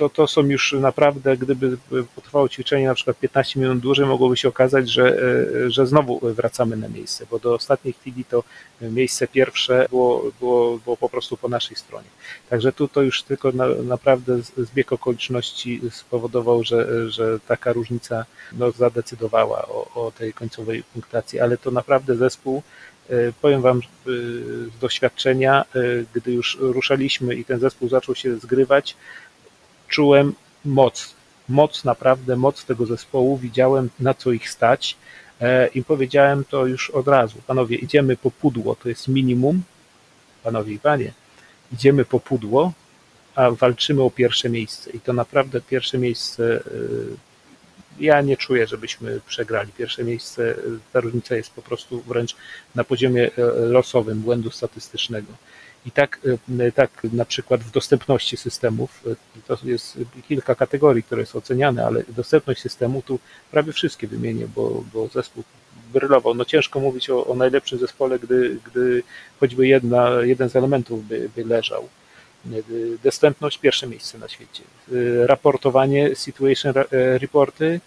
to, 0.00 0.08
to 0.08 0.26
są 0.26 0.46
już 0.46 0.72
naprawdę, 0.72 1.36
gdyby 1.36 1.76
potrwało 2.14 2.48
ćwiczenie 2.48 2.86
na 2.86 2.94
przykład 2.94 3.18
15 3.18 3.60
minut 3.60 3.78
dłużej, 3.78 4.06
mogłoby 4.06 4.36
się 4.36 4.48
okazać, 4.48 4.90
że, 4.90 5.22
e, 5.66 5.70
że 5.70 5.86
znowu 5.86 6.20
wracamy 6.22 6.76
na 6.76 6.88
miejsce, 6.88 7.26
bo 7.30 7.38
do 7.38 7.54
ostatniej 7.54 7.94
chwili 7.94 8.24
to 8.24 8.44
miejsce 8.80 9.28
pierwsze 9.28 9.86
było, 9.90 10.30
było, 10.40 10.78
było 10.78 10.96
po 10.96 11.08
prostu 11.08 11.36
po 11.36 11.48
naszej 11.48 11.76
stronie. 11.76 12.08
Także 12.50 12.72
tu 12.72 12.88
to 12.88 13.02
już 13.02 13.22
tylko 13.22 13.52
na, 13.52 13.66
naprawdę 13.68 14.38
zbieg 14.56 14.92
okoliczności 14.92 15.80
spowodował, 15.90 16.64
że, 16.64 17.10
że 17.10 17.40
taka 17.40 17.72
różnica 17.72 18.24
no, 18.52 18.70
zadecydowała 18.70 19.68
o, 19.68 20.06
o 20.06 20.12
tej 20.18 20.32
końcowej 20.32 20.82
punktacji, 20.82 21.40
ale 21.40 21.58
to 21.58 21.70
naprawdę 21.70 22.16
zespół 22.16 22.62
e, 23.10 23.32
Powiem 23.40 23.62
Wam 23.62 23.78
e, 23.78 23.80
z 24.76 24.78
doświadczenia, 24.80 25.64
gdy 26.14 26.32
już 26.32 26.58
ruszaliśmy 26.60 27.34
i 27.34 27.44
ten 27.44 27.60
zespół 27.60 27.88
zaczął 27.88 28.14
się 28.14 28.36
zgrywać, 28.36 28.96
czułem 29.90 30.32
moc, 30.64 31.14
moc 31.48 31.84
naprawdę, 31.84 32.36
moc 32.36 32.64
tego 32.64 32.86
zespołu, 32.86 33.36
widziałem 33.36 33.90
na 34.00 34.14
co 34.14 34.32
ich 34.32 34.50
stać 34.50 34.96
e, 35.40 35.66
i 35.66 35.84
powiedziałem 35.84 36.44
to 36.44 36.66
już 36.66 36.90
od 36.90 37.08
razu, 37.08 37.38
panowie, 37.46 37.76
idziemy 37.76 38.16
po 38.16 38.30
pudło, 38.30 38.76
to 38.76 38.88
jest 38.88 39.08
minimum, 39.08 39.62
panowie 40.42 40.74
i 40.74 40.78
panie, 40.78 41.12
idziemy 41.72 42.04
po 42.04 42.20
pudło 42.20 42.72
a 43.34 43.50
walczymy 43.50 44.02
o 44.02 44.10
pierwsze 44.10 44.48
miejsce. 44.48 44.90
I 44.90 45.00
to 45.00 45.12
naprawdę 45.12 45.60
pierwsze 45.60 45.98
miejsce 45.98 46.62
ja 48.00 48.20
nie 48.20 48.36
czuję, 48.36 48.66
żebyśmy 48.66 49.20
przegrali. 49.26 49.72
Pierwsze 49.72 50.04
miejsce, 50.04 50.54
ta 50.92 51.00
różnica 51.00 51.36
jest 51.36 51.50
po 51.50 51.62
prostu 51.62 52.00
wręcz 52.00 52.36
na 52.74 52.84
poziomie 52.84 53.30
losowym 53.56 54.20
błędu 54.20 54.50
statystycznego. 54.50 55.32
I 55.86 55.90
tak, 55.90 56.20
e, 56.58 56.72
tak 56.72 56.90
na 57.12 57.24
przykład 57.24 57.60
w 57.60 57.70
dostępności 57.70 58.36
systemów, 58.36 59.04
e, 59.06 59.16
to 59.46 59.58
jest 59.64 59.98
kilka 60.28 60.54
kategorii, 60.54 61.02
które 61.02 61.26
są 61.26 61.38
oceniane, 61.38 61.86
ale 61.86 62.02
dostępność 62.08 62.60
systemu 62.60 63.02
tu 63.02 63.18
prawie 63.50 63.72
wszystkie 63.72 64.06
wymienię, 64.06 64.46
bo, 64.54 64.84
bo 64.92 65.08
zespół 65.08 65.44
brylował. 65.92 66.34
No 66.34 66.44
ciężko 66.44 66.80
mówić 66.80 67.10
o, 67.10 67.26
o 67.26 67.34
najlepszym 67.34 67.78
zespole, 67.78 68.18
gdy, 68.18 68.58
gdy 68.66 69.02
choćby 69.40 69.66
jedna, 69.66 70.10
jeden 70.22 70.50
z 70.50 70.56
elementów 70.56 71.08
by, 71.08 71.28
by 71.36 71.44
leżał. 71.44 71.88
E, 72.46 72.56
dostępność 73.04 73.58
pierwsze 73.58 73.86
miejsce 73.86 74.18
na 74.18 74.28
świecie. 74.28 74.62
Raportowanie, 75.26 76.16
situation 76.16 76.74
reporty, 76.90 77.80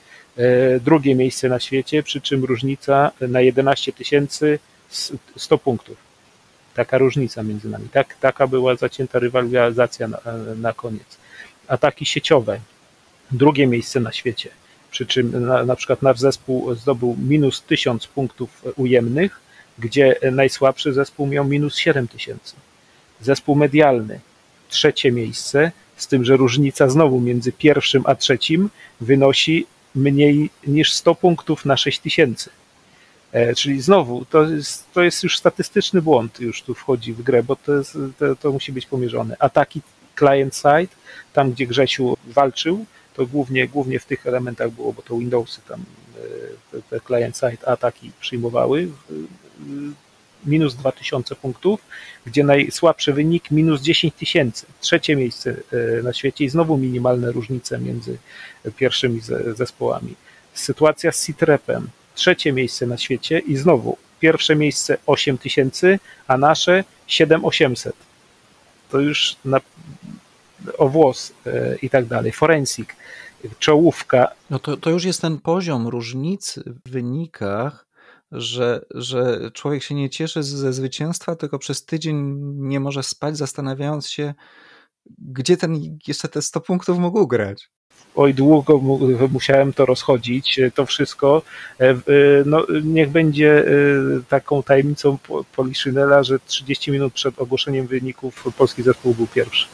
drugie 0.81 1.15
miejsce 1.15 1.49
na 1.49 1.59
świecie, 1.59 2.03
przy 2.03 2.21
czym 2.21 2.45
różnica 2.45 3.11
na 3.21 3.41
11 3.41 3.93
tysięcy 3.93 4.59
100 5.35 5.57
punktów 5.57 6.02
Taka 6.73 6.97
różnica 6.97 7.43
między 7.43 7.69
nami. 7.69 7.89
Tak, 7.89 8.15
taka 8.15 8.47
była 8.47 8.75
zacięta 8.75 9.19
rywalizacja 9.19 10.07
na, 10.07 10.19
na 10.55 10.73
koniec. 10.73 11.17
Ataki 11.67 12.05
sieciowe. 12.05 12.59
Drugie 13.31 13.67
miejsce 13.67 13.99
na 13.99 14.11
świecie. 14.11 14.49
Przy 14.91 15.05
czym 15.05 15.45
na, 15.45 15.65
na 15.65 15.75
przykład 15.75 16.01
nasz 16.01 16.19
zespół 16.19 16.75
zdobył 16.75 17.15
minus 17.19 17.61
1000 17.61 18.07
punktów 18.07 18.61
ujemnych, 18.75 19.39
gdzie 19.79 20.15
najsłabszy 20.31 20.93
zespół 20.93 21.27
miał 21.27 21.45
minus 21.45 21.77
7000. 21.77 22.55
Zespół 23.21 23.55
medialny. 23.55 24.19
Trzecie 24.69 25.11
miejsce, 25.11 25.71
z 25.97 26.07
tym, 26.07 26.25
że 26.25 26.37
różnica 26.37 26.89
znowu 26.89 27.19
między 27.19 27.51
pierwszym 27.51 28.03
a 28.05 28.15
trzecim 28.15 28.69
wynosi 29.01 29.65
mniej 29.95 30.49
niż 30.67 30.93
100 30.93 31.15
punktów 31.15 31.65
na 31.65 31.77
6000. 31.77 32.49
E, 33.33 33.55
czyli 33.55 33.81
znowu, 33.81 34.25
to 34.25 34.43
jest, 34.43 34.91
to 34.93 35.03
jest 35.03 35.23
już 35.23 35.37
statystyczny 35.37 36.01
błąd, 36.01 36.39
już 36.39 36.61
tu 36.61 36.73
wchodzi 36.73 37.13
w 37.13 37.21
grę, 37.21 37.43
bo 37.43 37.55
to, 37.55 37.73
jest, 37.73 37.97
to, 38.17 38.35
to 38.35 38.51
musi 38.51 38.71
być 38.71 38.85
pomierzone. 38.85 39.35
Ataki 39.39 39.81
client-side, 40.19 40.95
tam 41.33 41.51
gdzie 41.51 41.67
Grzesiu 41.67 42.17
walczył, 42.27 42.85
to 43.13 43.25
głównie, 43.25 43.67
głównie 43.67 43.99
w 43.99 44.05
tych 44.05 44.27
elementach 44.27 44.71
było, 44.71 44.93
bo 44.93 45.01
to 45.01 45.17
Windowsy 45.17 45.61
tam 45.67 45.83
e, 46.15 46.21
te, 46.71 46.81
te 46.81 46.99
client-side 46.99 47.67
ataki 47.67 48.11
przyjmowały, 48.19 48.87
minus 50.45 50.75
2000 50.75 51.35
punktów, 51.35 51.79
gdzie 52.25 52.43
najsłabszy 52.43 53.13
wynik 53.13 53.51
minus 53.51 53.81
10 53.81 54.13
tysięcy. 54.13 54.65
Trzecie 54.79 55.15
miejsce 55.15 55.55
e, 55.99 56.03
na 56.03 56.13
świecie 56.13 56.45
i 56.45 56.49
znowu 56.49 56.77
minimalne 56.77 57.31
różnice 57.31 57.79
między 57.79 58.17
pierwszymi 58.75 59.21
zespołami. 59.55 60.15
Sytuacja 60.53 61.11
z 61.11 61.25
Citrepem, 61.25 61.87
trzecie 62.15 62.53
miejsce 62.53 62.87
na 62.87 62.97
świecie 62.97 63.39
i 63.39 63.55
znowu 63.55 63.97
pierwsze 64.19 64.55
miejsce 64.55 64.97
8 65.05 65.37
tysięcy, 65.37 65.99
a 66.27 66.37
nasze 66.37 66.83
7800. 67.07 67.95
To 68.89 68.99
już 68.99 69.35
na, 69.45 69.59
o 70.77 70.89
włos 70.89 71.33
e, 71.45 71.75
i 71.81 71.89
tak 71.89 72.05
dalej. 72.05 72.31
Forensik, 72.31 72.95
czołówka. 73.59 74.31
No 74.49 74.59
to, 74.59 74.77
to 74.77 74.89
już 74.89 75.03
jest 75.03 75.21
ten 75.21 75.39
poziom 75.39 75.87
różnicy 75.87 76.63
w 76.85 76.89
wynikach, 76.89 77.85
że, 78.31 78.85
że 78.91 79.51
człowiek 79.53 79.83
się 79.83 79.95
nie 79.95 80.09
cieszy 80.09 80.43
ze 80.43 80.73
zwycięstwa, 80.73 81.35
tylko 81.35 81.59
przez 81.59 81.85
tydzień 81.85 82.35
nie 82.55 82.79
może 82.79 83.03
spać, 83.03 83.37
zastanawiając 83.37 84.09
się, 84.09 84.33
gdzie 85.19 85.57
ten 85.57 85.97
jeszcze 86.07 86.27
te 86.27 86.41
100 86.41 86.61
punktów 86.61 86.97
mógł 86.97 87.27
grać 87.27 87.69
oj 88.15 88.33
długo 88.33 88.81
musiałem 89.31 89.73
to 89.73 89.85
rozchodzić, 89.85 90.59
e, 90.59 90.71
to 90.71 90.85
wszystko. 90.85 91.41
E, 91.79 91.89
e, 91.89 91.95
no, 92.45 92.65
niech 92.83 93.09
będzie 93.09 93.65
taką 94.29 94.63
tajemnicą 94.63 95.17
Poliszynela, 95.55 96.23
że 96.23 96.39
30 96.39 96.91
minut 96.91 97.13
przed 97.13 97.39
ogłoszeniem 97.39 97.87
wyników 97.87 98.45
polski 98.57 98.83
zespół 98.83 99.13
był 99.13 99.27
pierwszy. 99.27 99.67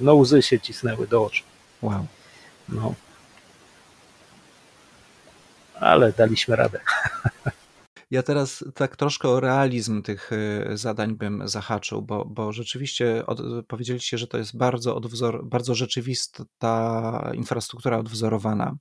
No 0.00 0.14
łzy 0.14 0.42
się 0.42 0.60
cisnęły 0.60 1.06
do 1.06 1.24
oczu. 1.24 1.42
Wow. 1.82 2.06
No. 2.68 2.94
Ale 5.74 6.12
daliśmy 6.12 6.56
radę. 6.56 6.80
Ja 8.10 8.22
teraz 8.22 8.64
tak 8.74 8.96
troszkę 8.96 9.28
o 9.28 9.40
realizm 9.40 10.02
tych 10.02 10.32
y, 10.32 10.76
zadań 10.76 11.14
bym 11.16 11.48
zahaczył, 11.48 12.02
bo, 12.02 12.24
bo 12.24 12.52
rzeczywiście 12.52 13.26
od, 13.26 13.40
powiedzieliście, 13.66 14.18
że 14.18 14.26
to 14.26 14.38
jest 14.38 14.56
bardzo, 14.56 14.96
odwzor, 14.96 15.46
bardzo 15.46 15.74
rzeczywista 15.74 17.30
infrastruktura 17.34 17.98
odwzorowana, 17.98 18.76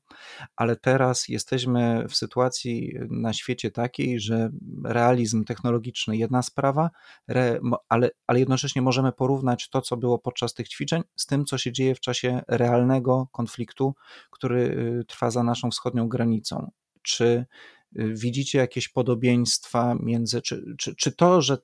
ale 0.56 0.76
teraz 0.76 1.28
jesteśmy 1.28 2.06
w 2.10 2.16
sytuacji 2.16 2.94
na 3.10 3.34
świecie 3.34 3.72
takiej, 3.72 4.20
że 4.20 4.50
realizm 4.86 5.44
technologiczny 5.44 6.18
jedna 6.18 6.42
sprawa, 6.42 6.90
re, 7.28 7.60
ale, 7.90 8.10
ale 8.28 8.40
jednocześnie 8.40 8.82
możemy 8.82 9.12
porównać 9.12 9.70
to, 9.70 9.82
co 9.82 9.98
było 9.98 10.20
podczas 10.20 10.54
tych 10.54 10.70
ćwiczeń, 10.70 11.04
z 11.16 11.26
tym, 11.26 11.46
co 11.46 11.58
się 11.58 11.72
dzieje 11.72 11.96
w 11.96 12.00
czasie 12.00 12.42
realnego 12.48 13.28
konfliktu, 13.32 13.96
który 14.32 14.62
y, 15.02 15.06
trwa 15.08 15.32
za 15.32 15.44
naszą 15.44 15.72
wschodnią 15.72 16.08
granicą. 16.08 16.72
Czy 17.02 17.46
widzicie 17.96 18.60
jakieś 18.60 18.90
podobieństwa 18.90 19.96
między, 20.00 20.42
czy, 20.42 20.76
czy, 20.78 20.96
czy 20.96 21.12
to, 21.12 21.42
że 21.42 21.58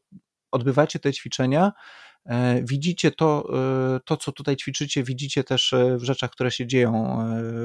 odbywacie 0.51 0.99
te 0.99 1.13
ćwiczenia, 1.13 1.71
e, 2.25 2.63
widzicie 2.63 3.11
to, 3.11 3.49
e, 3.95 3.99
to, 4.05 4.17
co 4.17 4.31
tutaj 4.31 4.55
ćwiczycie, 4.55 5.03
widzicie 5.03 5.43
też 5.43 5.73
e, 5.73 5.97
w 5.97 6.03
rzeczach, 6.03 6.31
które 6.31 6.51
się 6.51 6.67
dzieją 6.67 7.17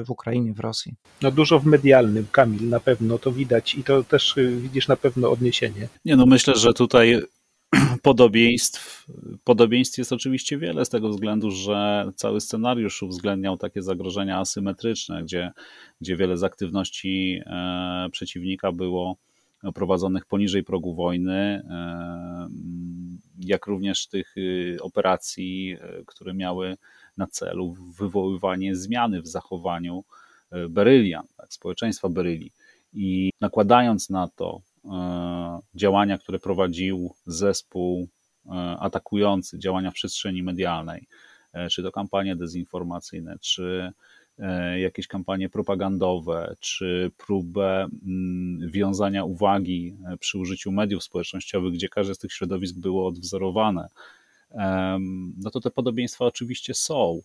w 0.05 0.09
Ukrainie, 0.09 0.53
w 0.53 0.59
Rosji? 0.59 0.95
No 1.21 1.31
dużo 1.31 1.59
w 1.59 1.65
medialnym, 1.65 2.27
Kamil, 2.31 2.69
na 2.69 2.79
pewno 2.79 3.17
to 3.17 3.31
widać 3.31 3.75
i 3.75 3.83
to 3.83 4.03
też 4.03 4.35
widzisz 4.57 4.87
na 4.87 4.95
pewno 4.95 5.31
odniesienie. 5.31 5.87
Nie, 6.05 6.15
no 6.15 6.25
myślę, 6.25 6.55
że 6.55 6.73
tutaj 6.73 7.21
podobieństw, 8.01 9.07
podobieństw 9.43 9.97
jest 9.97 10.13
oczywiście 10.13 10.57
wiele 10.57 10.85
z 10.85 10.89
tego 10.89 11.09
względu, 11.09 11.51
że 11.51 12.11
cały 12.15 12.41
scenariusz 12.41 13.03
uwzględniał 13.03 13.57
takie 13.57 13.81
zagrożenia 13.81 14.39
asymetryczne, 14.39 15.23
gdzie, 15.23 15.51
gdzie 16.01 16.15
wiele 16.15 16.37
z 16.37 16.43
aktywności 16.43 17.41
e, 17.45 18.09
przeciwnika 18.11 18.71
było 18.71 19.17
prowadzonych 19.73 20.25
poniżej 20.25 20.63
progu 20.63 20.93
wojny, 20.93 21.33
e, 21.33 22.49
jak 23.39 23.67
również 23.67 24.07
tych 24.07 24.37
y, 24.37 24.77
operacji, 24.81 25.77
e, 25.81 26.03
które 26.05 26.33
miały 26.33 26.77
na 27.17 27.27
celu 27.27 27.75
wywoływanie 27.99 28.75
zmiany 28.75 29.21
w 29.21 29.27
zachowaniu 29.27 30.03
berylian, 30.69 31.27
tak, 31.37 31.53
społeczeństwa 31.53 32.09
beryli. 32.09 32.51
I 32.93 33.31
nakładając 33.41 34.09
na 34.09 34.27
to 34.27 34.61
działania, 35.75 36.17
które 36.17 36.39
prowadził 36.39 37.15
zespół 37.25 38.07
e, 38.45 38.49
atakujący, 38.79 39.59
działania 39.59 39.91
w 39.91 39.93
przestrzeni 39.93 40.43
medialnej, 40.43 41.07
e, 41.53 41.69
czy 41.69 41.83
to 41.83 41.91
kampanie 41.91 42.35
dezinformacyjne, 42.35 43.35
czy 43.41 43.93
jakieś 44.77 45.07
kampanie 45.07 45.49
propagandowe, 45.49 46.55
czy 46.59 47.11
próbę 47.17 47.87
mm, 48.07 48.71
wiązania 48.71 49.23
uwagi 49.23 49.97
przy 50.19 50.37
użyciu 50.37 50.71
mediów 50.71 51.03
społecznościowych, 51.03 51.73
gdzie 51.73 51.89
każde 51.89 52.15
z 52.15 52.17
tych 52.17 52.33
środowisk 52.33 52.75
było 52.75 53.07
odwzorowane, 53.07 53.87
no 55.37 55.51
to 55.51 55.59
te 55.59 55.71
podobieństwa 55.71 56.25
oczywiście 56.25 56.73
są. 56.73 57.21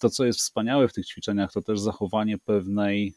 To, 0.00 0.10
co 0.10 0.24
jest 0.24 0.38
wspaniałe 0.38 0.88
w 0.88 0.92
tych 0.92 1.06
ćwiczeniach, 1.06 1.52
to 1.52 1.62
też 1.62 1.80
zachowanie 1.80 2.38
pewnej 2.38 3.14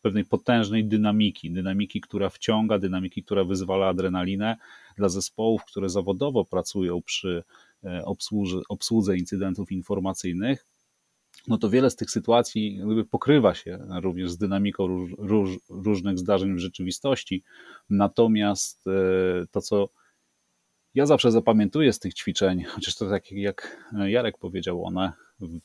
pewnej 0.00 0.24
potężnej 0.24 0.84
dynamiki, 0.84 1.50
dynamiki, 1.50 2.00
która 2.00 2.30
wciąga, 2.30 2.78
dynamiki, 2.78 3.22
która 3.22 3.44
wyzwala 3.44 3.88
adrenalinę 3.88 4.56
dla 4.96 5.08
zespołów, 5.08 5.64
które 5.64 5.88
zawodowo 5.88 6.44
pracują 6.44 7.02
przy 7.02 7.44
e, 7.84 8.04
obsłudze, 8.04 8.60
obsłudze 8.68 9.16
incydentów 9.16 9.72
informacyjnych, 9.72 10.66
no 11.48 11.58
to 11.58 11.70
wiele 11.70 11.90
z 11.90 11.96
tych 11.96 12.10
sytuacji 12.10 12.80
pokrywa 13.10 13.54
się 13.54 13.78
również 14.02 14.30
z 14.30 14.38
dynamiką 14.38 14.86
róż, 14.86 15.10
róż, 15.18 15.58
różnych 15.68 16.18
zdarzeń 16.18 16.54
w 16.54 16.58
rzeczywistości. 16.58 17.42
Natomiast 17.90 18.86
e, 18.86 19.46
to, 19.50 19.60
co 19.60 19.88
ja 20.94 21.06
zawsze 21.06 21.32
zapamiętuję 21.32 21.92
z 21.92 21.98
tych 21.98 22.14
ćwiczeń, 22.14 22.62
chociaż 22.62 22.96
to 22.96 23.10
tak 23.10 23.32
jak 23.32 23.86
Jarek 24.06 24.38
powiedział, 24.38 24.84
one 24.84 25.12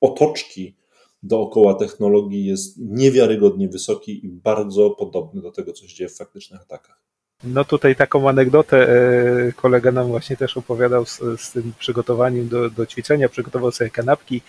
otoczki 0.00 0.76
dookoła 1.22 1.74
technologii 1.74 2.44
jest 2.44 2.78
niewiarygodnie 2.78 3.68
wysoki 3.68 4.26
i 4.26 4.28
bardzo 4.28 4.90
podobny 4.90 5.42
do 5.42 5.52
tego, 5.52 5.72
co 5.72 5.88
się 5.88 5.94
dzieje 5.94 6.08
w 6.08 6.16
faktycznych 6.16 6.60
atakach. 6.62 7.05
No 7.44 7.64
tutaj 7.64 7.96
taką 7.96 8.28
anegdotę 8.28 8.88
e, 8.88 9.52
kolega 9.52 9.92
nam 9.92 10.06
właśnie 10.06 10.36
też 10.36 10.56
opowiadał 10.56 11.06
z, 11.06 11.20
z 11.38 11.52
tym 11.52 11.72
przygotowaniem 11.78 12.48
do, 12.48 12.70
do 12.70 12.86
ćwiczenia, 12.86 13.28
przygotował 13.28 13.72
sobie 13.72 13.90
kanapki 13.90 14.42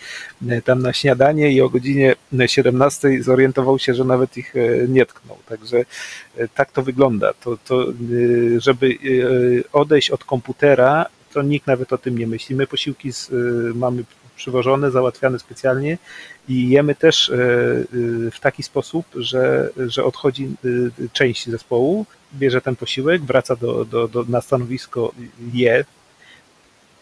e, 0.48 0.62
tam 0.62 0.82
na 0.82 0.92
śniadanie 0.92 1.52
i 1.52 1.60
o 1.60 1.68
godzinie 1.68 2.14
17 2.46 3.22
zorientował 3.22 3.78
się, 3.78 3.94
że 3.94 4.04
nawet 4.04 4.36
ich 4.36 4.56
e, 4.56 4.88
nie 4.88 5.06
tknął. 5.06 5.38
Także 5.48 5.84
tak 6.54 6.72
to 6.72 6.82
wygląda. 6.82 7.34
To, 7.34 7.56
to, 7.56 7.86
żeby 8.58 8.98
odejść 9.72 10.10
od 10.10 10.24
komputera, 10.24 11.06
to 11.32 11.42
nikt 11.42 11.66
nawet 11.66 11.92
o 11.92 11.98
tym 11.98 12.18
nie 12.18 12.26
myśli. 12.26 12.56
My 12.56 12.66
posiłki 12.66 13.12
z, 13.12 13.30
mamy 13.74 14.04
przywożone, 14.38 14.90
załatwiane 14.90 15.38
specjalnie 15.38 15.98
i 16.48 16.68
jemy 16.68 16.94
też 16.94 17.32
w 18.32 18.40
taki 18.40 18.62
sposób, 18.62 19.06
że, 19.14 19.70
że 19.76 20.04
odchodzi 20.04 20.48
część 21.12 21.50
zespołu, 21.50 22.06
bierze 22.34 22.60
ten 22.60 22.76
posiłek, 22.76 23.22
wraca 23.22 23.56
do, 23.56 23.84
do, 23.84 24.08
do, 24.08 24.24
na 24.28 24.40
stanowisko, 24.40 25.12
je 25.52 25.84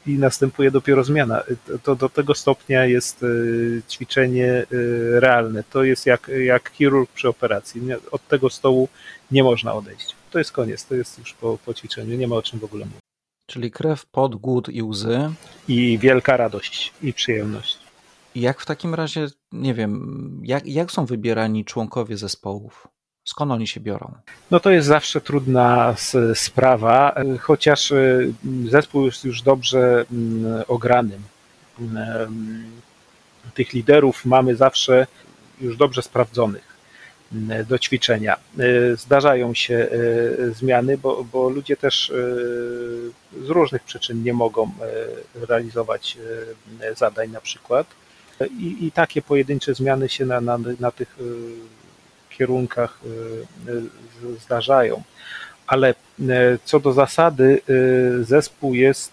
i 0.07 0.19
następuje 0.19 0.71
dopiero 0.71 1.05
zmiana. 1.05 1.43
To 1.83 1.97
do 1.97 2.09
tego 2.09 2.35
stopnia 2.35 2.87
jest 2.87 3.25
ćwiczenie 3.91 4.67
realne. 5.11 5.65
To 5.71 5.85
jest 5.85 6.07
jak, 6.07 6.31
jak 6.45 6.71
chirurg 6.71 7.11
przy 7.13 7.29
operacji. 7.29 7.83
Od 8.11 8.29
tego 8.29 8.51
stołu 8.51 8.89
nie 9.31 9.43
można 9.45 9.75
odejść. 9.75 10.15
To 10.31 10.39
jest 10.39 10.53
koniec, 10.53 10.85
to 10.85 10.95
jest 10.95 11.19
już 11.19 11.33
po, 11.33 11.59
po 11.65 11.75
ćwiczeniu, 11.75 12.17
nie 12.17 12.29
ma 12.29 12.37
o 12.37 12.43
czym 12.43 12.59
w 12.59 12.65
ogóle 12.65 12.85
mówić. 12.85 13.06
Czyli 13.47 13.71
krew, 13.71 14.07
pot, 14.07 14.35
głód 14.35 14.69
i 14.69 14.83
łzy. 14.83 15.31
I 15.69 15.99
wielka 15.99 16.37
radość 16.37 16.93
i 17.03 17.13
przyjemność. 17.13 17.79
Jak 18.35 18.61
w 18.61 18.67
takim 18.67 18.95
razie, 18.95 19.27
nie 19.53 19.75
wiem, 19.75 20.41
jak, 20.45 20.67
jak 20.67 20.91
są 20.91 21.07
wybierani 21.07 21.65
członkowie 21.65 22.17
zespołów? 22.17 22.89
Skąd 23.25 23.53
oni 23.53 23.67
się 23.67 23.81
biorą? 23.81 24.15
No 24.51 24.61
to 24.61 24.71
jest 24.71 24.89
zawsze 24.89 25.21
trudna 25.21 25.95
sprawa, 26.35 27.15
chociaż 27.41 27.91
y, 27.91 28.33
zespół 28.71 29.05
jest 29.07 29.25
już 29.25 29.43
dobrze 29.43 30.05
mm, 30.13 30.65
ogranym. 30.69 31.23
Mm, 31.81 32.71
tych 33.55 33.73
liderów 33.73 34.25
mamy 34.25 34.57
zawsze 34.57 35.07
już 35.61 35.77
dobrze 35.77 36.03
sprawdzonych 36.03 36.76
do 37.69 37.79
ćwiczenia. 37.79 38.37
Y, 38.61 38.97
zdarzają 38.97 39.55
się 39.55 39.75
y, 39.75 40.53
zmiany, 40.53 40.99
bo, 40.99 41.25
bo 41.33 41.49
ludzie 41.49 41.77
też 41.77 42.13
z 43.43 43.49
różnych 43.49 43.83
przyczyn 43.83 44.23
nie 44.23 44.33
mogą 44.33 44.71
realizować 45.49 46.19
zadań 46.97 47.31
na 47.31 47.41
przykład. 47.41 47.87
I, 48.59 48.87
i 48.87 48.93
takie 48.93 49.23
pojedyncze 49.23 49.75
zmiany 49.75 50.09
się 50.09 50.27
na, 50.27 50.41
na, 50.41 50.59
na 50.81 50.91
tych 50.91 51.17
kierunkach 52.31 53.01
zdarzają. 54.45 55.03
Ale 55.67 55.95
co 56.65 56.81
do 56.81 56.93
zasady, 56.93 57.61
zespół 58.23 58.75
jest 58.75 59.13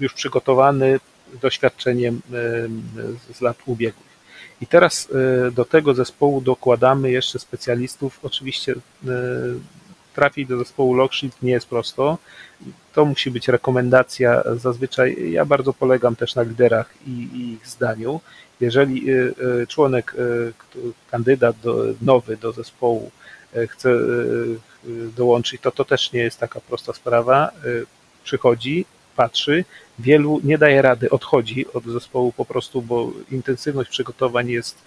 już 0.00 0.14
przygotowany 0.14 1.00
doświadczeniem 1.42 2.20
z 3.34 3.40
lat 3.40 3.56
ubiegłych. 3.66 4.07
I 4.60 4.66
teraz 4.66 5.08
do 5.52 5.64
tego 5.64 5.94
zespołu 5.94 6.40
dokładamy 6.40 7.10
jeszcze 7.10 7.38
specjalistów. 7.38 8.20
Oczywiście 8.22 8.74
trafić 10.14 10.48
do 10.48 10.58
zespołu 10.58 10.94
Lockshield 10.94 11.42
nie 11.42 11.52
jest 11.52 11.66
prosto. 11.66 12.18
To 12.94 13.04
musi 13.04 13.30
być 13.30 13.48
rekomendacja. 13.48 14.42
Zazwyczaj 14.56 15.32
ja 15.32 15.44
bardzo 15.44 15.72
polegam 15.72 16.16
też 16.16 16.34
na 16.34 16.42
liderach 16.42 16.94
i, 17.06 17.10
i 17.10 17.52
ich 17.52 17.66
zdaniu 17.66 18.20
jeżeli 18.60 19.10
y, 19.10 19.34
y, 19.62 19.66
członek, 19.66 20.14
y, 20.14 20.52
kandydat 21.10 21.56
do, 21.62 21.84
nowy 22.02 22.36
do 22.36 22.52
zespołu 22.52 23.10
chce 23.68 23.90
dołączyć, 25.16 25.60
to 25.60 25.70
to 25.70 25.84
też 25.84 26.12
nie 26.12 26.20
jest 26.20 26.40
taka 26.40 26.60
prosta 26.60 26.92
sprawa. 26.92 27.50
Przychodzi, 28.24 28.84
patrzy, 29.16 29.64
wielu 29.98 30.40
nie 30.44 30.58
daje 30.58 30.82
rady, 30.82 31.10
odchodzi 31.10 31.72
od 31.72 31.84
zespołu 31.84 32.32
po 32.32 32.44
prostu, 32.44 32.82
bo 32.82 33.12
intensywność 33.30 33.90
przygotowań 33.90 34.48
jest, 34.48 34.78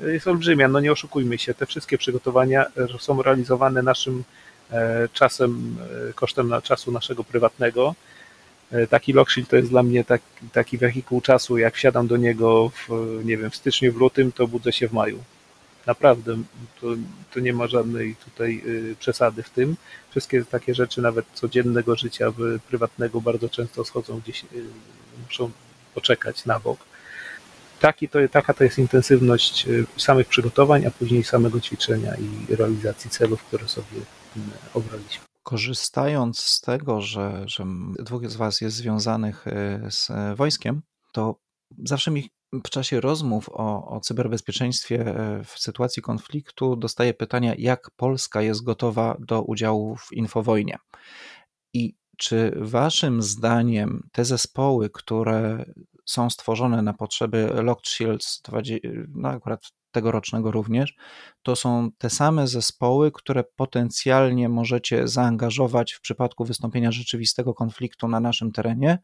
jest 0.00 0.28
olbrzymia. 0.28 0.68
No 0.68 0.80
nie 0.80 0.92
oszukujmy 0.92 1.38
się, 1.38 1.54
te 1.54 1.66
wszystkie 1.66 1.98
przygotowania 1.98 2.66
są 2.98 3.22
realizowane 3.22 3.82
naszym 3.82 4.24
e, 4.70 5.08
czasem, 5.12 5.76
e, 6.10 6.12
kosztem 6.12 6.54
czasu 6.62 6.92
naszego 6.92 7.24
prywatnego 7.24 7.94
E, 8.72 8.86
taki 8.86 9.12
Lockshield 9.12 9.48
to 9.48 9.56
jest 9.56 9.70
dla 9.70 9.82
mnie 9.82 10.04
tak, 10.04 10.22
taki 10.52 10.78
wehikuł 10.78 11.20
czasu. 11.20 11.58
Jak 11.58 11.74
wsiadam 11.74 12.06
do 12.06 12.16
niego 12.16 12.68
w, 12.70 12.88
nie 13.24 13.36
wiem, 13.36 13.50
w 13.50 13.56
styczniu, 13.56 13.92
w 13.92 13.96
lutym, 13.96 14.32
to 14.32 14.46
budzę 14.46 14.72
się 14.72 14.88
w 14.88 14.92
maju. 14.92 15.22
Naprawdę, 15.86 16.36
to, 17.32 17.40
nie 17.40 17.52
ma 17.52 17.66
żadnej 17.66 18.16
tutaj 18.16 18.62
y, 18.66 18.96
przesady 18.98 19.42
w 19.42 19.50
tym. 19.50 19.76
Wszystkie 20.10 20.44
takie 20.44 20.74
rzeczy, 20.74 21.02
nawet 21.02 21.26
codziennego 21.34 21.96
życia 21.96 22.32
prywatnego, 22.68 23.20
bardzo 23.20 23.48
często 23.48 23.84
schodzą 23.84 24.20
gdzieś, 24.20 24.44
y, 24.44 24.46
muszą 25.24 25.50
poczekać 25.94 26.44
na 26.44 26.60
bok. 26.60 26.78
Taki 27.80 28.08
to, 28.08 28.18
taka 28.30 28.54
to 28.54 28.64
jest 28.64 28.78
intensywność 28.78 29.68
y, 29.68 29.86
samych 29.96 30.28
przygotowań, 30.28 30.86
a 30.86 30.90
później 30.90 31.24
samego 31.24 31.60
ćwiczenia 31.60 32.14
i 32.14 32.56
realizacji 32.56 33.10
celów, 33.10 33.44
które 33.44 33.68
sobie 33.68 34.00
obraliśmy. 34.74 35.24
Korzystając 35.42 36.38
z 36.38 36.60
tego, 36.60 37.00
że, 37.00 37.44
że 37.46 37.64
dwóch 37.98 38.30
z 38.30 38.36
Was 38.36 38.60
jest 38.60 38.76
związanych 38.76 39.44
z 39.90 40.08
wojskiem, 40.36 40.82
to 41.12 41.36
zawsze 41.84 42.10
mi 42.10 42.30
w 42.52 42.70
czasie 42.70 43.00
rozmów 43.00 43.48
o, 43.48 43.88
o 43.88 44.00
cyberbezpieczeństwie 44.00 45.00
y, 45.40 45.44
w 45.44 45.58
sytuacji 45.58 46.02
konfliktu 46.02 46.76
dostaję 46.76 47.14
pytania, 47.14 47.54
jak 47.58 47.90
Polska 47.96 48.42
jest 48.42 48.64
gotowa 48.64 49.16
do 49.20 49.42
udziału 49.42 49.96
w 49.96 50.12
infowojnie. 50.12 50.78
I 51.74 51.96
czy 52.16 52.52
Waszym 52.56 53.22
zdaniem 53.22 54.08
te 54.12 54.24
zespoły, 54.24 54.90
które 54.90 55.64
są 56.04 56.30
stworzone 56.30 56.82
na 56.82 56.92
potrzeby 56.92 57.50
Locked 57.62 57.88
Shields, 57.88 58.42
no 59.08 59.28
akurat 59.28 59.60
tegorocznego 59.90 60.50
również, 60.50 60.94
to 61.42 61.56
są 61.56 61.90
te 61.98 62.10
same 62.10 62.46
zespoły, 62.46 63.12
które 63.12 63.44
potencjalnie 63.44 64.48
możecie 64.48 65.08
zaangażować 65.08 65.92
w 65.92 66.00
przypadku 66.00 66.44
wystąpienia 66.44 66.92
rzeczywistego 66.92 67.54
konfliktu 67.54 68.08
na 68.08 68.20
naszym 68.20 68.52
terenie, 68.52 68.98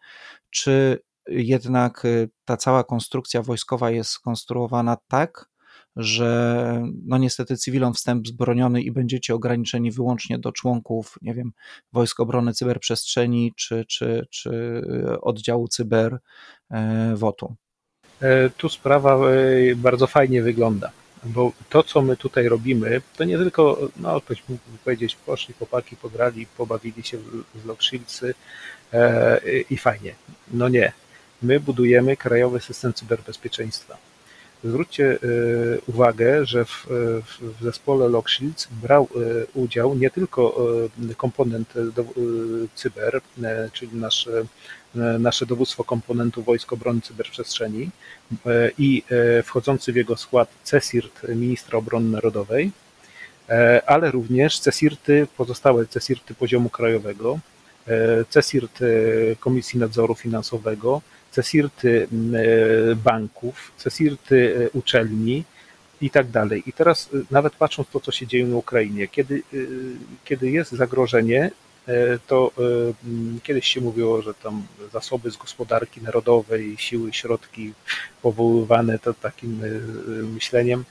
czy 0.51 1.03
jednak 1.29 2.05
y, 2.05 2.31
ta 2.45 2.57
cała 2.57 2.85
konstrukcja 2.85 3.43
wojskowa 3.43 3.91
jest 3.91 4.11
skonstruowana 4.11 4.97
tak, 5.09 5.53
że 5.97 6.83
no 7.07 7.19
niestety 7.19 7.57
cywilom 7.57 7.95
wstęp 7.95 8.29
zbroniony 8.29 8.83
i 8.83 8.91
będziecie 8.91 9.35
ograniczeni 9.35 9.91
wyłącznie 9.91 10.39
do 10.39 10.53
członków, 10.53 11.19
nie 11.23 11.35
wiem, 11.35 11.53
Wojsk 11.93 12.21
Obrony 12.21 12.53
Cyberprzestrzeni 12.55 13.53
czy, 13.57 13.85
czy, 13.89 14.27
czy 14.31 14.51
y, 14.51 15.21
oddziału 15.21 15.69
cyber 15.69 16.19
e, 16.71 17.17
WOT-u. 17.17 17.55
E, 18.21 18.51
tu 18.51 18.69
sprawa 18.69 19.31
e, 19.31 19.75
bardzo 19.77 20.07
fajnie 20.07 20.43
wygląda. 20.43 20.91
bo 21.25 21.53
to, 21.69 21.83
co 21.83 22.03
my 22.03 22.17
tutaj 22.17 22.49
robimy, 22.49 23.01
to 23.17 23.25
nie 23.25 23.39
tylko, 23.39 23.79
no 23.97 24.21
ktoś 24.21 24.43
mógł 24.49 24.63
powiedzieć, 24.85 25.17
poszli 25.27 25.55
chłopaki, 25.55 25.97
pograli, 25.97 26.47
pobawili 26.47 27.03
się 27.03 27.19
w 27.55 27.67
Lockshieldsy 27.67 28.35
e, 28.93 29.41
i 29.71 29.77
fajnie. 29.77 30.15
No 30.51 30.69
nie. 30.69 30.93
My 31.43 31.61
budujemy 31.61 32.17
krajowy 32.17 32.61
system 32.61 32.95
cyberbezpieczeństwa. 32.95 33.99
Zwróćcie 34.65 35.05
e, 35.13 35.17
uwagę, 35.87 36.47
że 36.47 36.65
w, 36.65 36.87
w 37.41 37.63
zespole 37.63 38.09
Lockshields 38.09 38.69
brał 38.83 39.09
e, 39.17 39.47
udział 39.55 39.95
nie 39.95 40.11
tylko 40.11 40.57
e, 41.11 41.15
komponent 41.15 41.75
cyber, 42.75 43.21
czyli 43.73 43.97
nasz, 43.97 44.29
nasze 45.19 45.47
dowództwo 45.47 45.85
komponentu 45.85 46.43
Wojsk 46.43 46.73
Obrony 46.73 47.01
Cyberprzestrzeni 47.01 47.91
i 48.79 49.03
wchodzący 49.45 49.93
w 49.93 49.97
jego 49.97 50.17
skład 50.17 50.49
CESIRT 50.65 51.23
ministra 51.29 51.79
obrony 51.79 52.11
narodowej, 52.11 52.71
ale 53.87 54.11
również 54.11 54.59
CESIRTy, 54.59 55.27
pozostałe 55.37 55.87
CESIRTy 55.87 56.35
poziomu 56.35 56.69
krajowego, 56.69 57.39
CESIRT 58.31 58.79
Komisji 59.41 59.79
Nadzoru 59.81 60.15
Finansowego, 60.15 61.03
CESIRTy 61.33 62.09
e, 62.93 62.95
banków, 62.97 63.73
CESIRTy 63.77 64.57
e, 64.57 64.71
uczelni 64.71 65.45
i 66.01 66.11
tak 66.11 66.31
dalej. 66.31 66.63
I 66.67 66.73
teraz 66.73 67.11
e, 67.15 67.19
nawet 67.31 67.57
patrząc 67.57 67.89
to, 67.89 68.01
co 68.01 68.13
się 68.13 68.27
dzieje 68.27 68.47
na 68.47 68.57
Ukrainie, 68.57 69.09
kiedy, 69.09 69.43
kiedy 70.25 70.51
jest 70.51 70.73
zagrożenie, 70.73 71.51
to 72.27 72.53
kiedyś 73.43 73.67
się 73.67 73.81
mówiło, 73.81 74.23
że 74.23 74.35
tam 74.35 74.67
zasoby 74.93 75.31
z 75.31 75.37
gospodarki 75.37 76.03
narodowej, 76.03 76.75
siły, 76.79 77.13
środki 77.13 77.73
powoływane 78.23 78.99
to 78.99 79.15
takim 79.15 79.61
myśleniem 80.35 80.85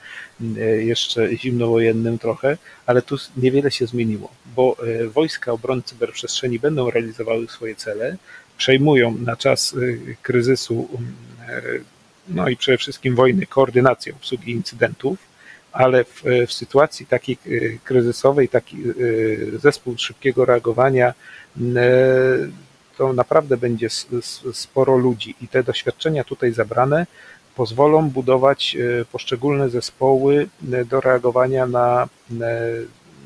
jeszcze 0.80 1.38
zimnowojennym 1.38 2.20
trochę, 2.20 2.58
ale 2.86 3.02
tu 3.02 3.16
niewiele 3.38 3.72
się 3.72 3.88
zmieniło, 3.88 4.32
bo 4.56 4.78
wojska 5.14 5.52
obrony 5.52 5.82
cyberprzestrzeni 5.82 6.60
będą 6.60 6.90
realizowały 6.90 7.48
swoje 7.48 7.76
cele, 7.76 8.18
przejmują 8.62 9.16
na 9.26 9.36
czas 9.36 9.74
y, 9.74 10.16
kryzysu, 10.22 10.88
y, 11.50 11.84
no 12.30 12.50
i 12.50 12.58
przede 12.58 12.78
wszystkim 12.78 13.16
wojny, 13.16 13.46
koordynację 13.46 14.14
obsługi 14.14 14.52
incydentów, 14.52 15.20
ale 15.72 16.04
w, 16.04 16.24
w 16.48 16.54
sytuacji 16.54 17.06
takiej 17.06 17.38
y, 17.48 17.80
kryzysowej, 17.84 18.50
taki 18.50 18.78
zespół 19.64 19.98
szybkiego 19.98 20.46
reagowania, 20.46 21.14
to 22.98 23.14
naprawdę 23.14 23.58
będzie 23.58 23.90
sporo 24.54 24.98
ludzi. 24.98 25.36
I 25.42 25.48
te 25.48 25.64
doświadczenia 25.64 26.24
tutaj 26.24 26.54
zabrane 26.54 27.08
pozwolą 27.56 28.10
budować 28.10 28.78
poszczególne 29.12 29.70
zespoły 29.70 30.48
do 30.86 31.02
reagowania 31.02 31.68
na, 31.68 32.08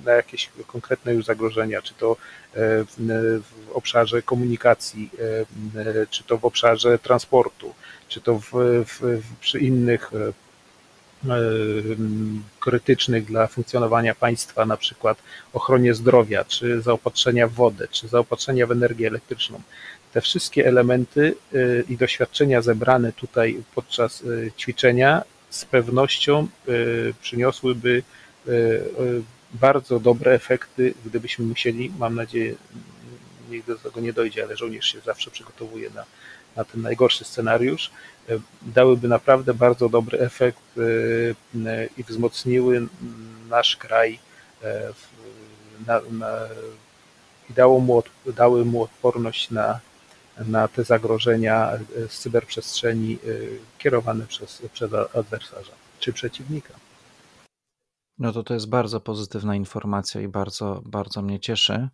na 0.06 0.12
jakieś 0.12 0.50
konkretne 0.68 1.14
już 1.14 1.26
zagrożenia, 1.26 1.82
czy 1.82 1.94
to 1.94 2.12
e, 2.12 2.16
w 3.40 3.72
obszarze 3.74 4.22
komunikacji, 4.22 5.10
e, 5.76 6.06
czy 6.10 6.24
to 6.24 6.38
w 6.38 6.46
obszarze 6.46 7.00
transportu, 7.00 7.74
czy 8.08 8.22
to 8.22 8.40
w, 8.40 8.52
w, 8.86 9.22
przy 9.40 9.60
innych 9.60 10.12
e, 10.14 10.34
krytycznych 12.60 13.26
dla 13.26 13.48
funkcjonowania 13.48 14.16
państwa, 14.16 14.66
na 14.66 14.78
przykład 14.78 15.18
ochronie 15.54 15.94
zdrowia, 15.94 16.46
czy 16.46 16.82
zaopatrzenia 16.82 17.48
w 17.48 17.54
wodę, 17.54 17.88
czy 17.92 18.08
zaopatrzenia 18.08 18.68
w 18.68 18.72
energię 18.72 19.08
elektryczną. 19.08 19.62
Te 20.14 20.22
wszystkie 20.22 20.68
elementy 20.68 21.36
i 21.90 21.98
doświadczenia 21.98 22.62
zebrane 22.62 23.14
tutaj 23.14 23.64
podczas 23.76 24.24
ćwiczenia 24.58 25.24
z 25.50 25.66
pewnością 25.66 26.48
przyniosłyby 27.22 28.04
bardzo 29.62 30.00
dobre 30.00 30.32
efekty, 30.32 30.94
gdybyśmy 31.06 31.46
musieli, 31.46 31.92
mam 32.00 32.16
nadzieję, 32.16 32.56
nigdy 33.50 33.74
do 33.74 33.80
tego 33.80 34.02
nie 34.02 34.14
dojdzie, 34.14 34.44
ale 34.44 34.58
żołnierz 34.58 34.86
się 34.86 35.00
zawsze 35.00 35.32
przygotowuje 35.32 35.90
na, 35.90 36.06
na 36.56 36.66
ten 36.66 36.82
najgorszy 36.82 37.26
scenariusz, 37.26 37.92
e, 38.30 38.40
dałyby 38.62 39.08
naprawdę 39.08 39.54
bardzo 39.54 39.90
dobry 39.90 40.20
efekt 40.20 40.62
e, 40.78 41.88
i 41.98 42.04
wzmocniły 42.04 42.88
nasz 43.50 43.78
kraj 43.78 44.20
e, 44.64 44.94
na, 45.88 46.02
na, 46.12 46.32
i 47.50 47.54
dało 47.54 47.80
mu, 47.80 48.04
dały 48.26 48.66
mu 48.66 48.84
odporność 48.84 49.52
na, 49.52 49.80
na 50.48 50.68
te 50.68 50.84
zagrożenia 50.84 51.72
z 52.10 52.20
cyberprzestrzeni 52.20 53.18
kierowane 53.78 54.26
przez, 54.26 54.62
przez 54.74 54.94
adwersarza 54.94 55.72
czy 56.00 56.14
przeciwnika. 56.14 56.74
No 58.20 58.32
to 58.32 58.44
to 58.44 58.54
jest 58.54 58.70
bardzo 58.70 59.00
pozytywna 59.02 59.56
informacja 59.56 60.22
i 60.22 60.28
bardzo, 60.28 60.82
bardzo 60.86 61.22
mnie 61.22 61.40
cieszy. 61.40 61.90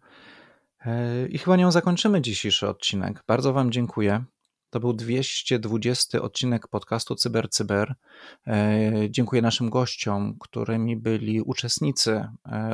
E, 0.85 1.27
I 1.27 1.37
chyba 1.37 1.55
nią 1.55 1.71
zakończymy 1.71 2.21
dzisiejszy 2.21 2.67
odcinek. 2.69 3.23
Bardzo 3.27 3.53
Wam 3.53 3.71
dziękuję. 3.71 4.23
To 4.69 4.79
był 4.79 4.93
220 4.93 6.21
odcinek 6.21 6.67
podcastu 6.67 7.15
CyberCyber. 7.15 7.87
Cyber. 7.87 8.55
E, 8.55 9.09
dziękuję 9.09 9.41
naszym 9.41 9.69
gościom, 9.69 10.37
którymi 10.39 10.97
byli 10.97 11.41
uczestnicy 11.41 12.27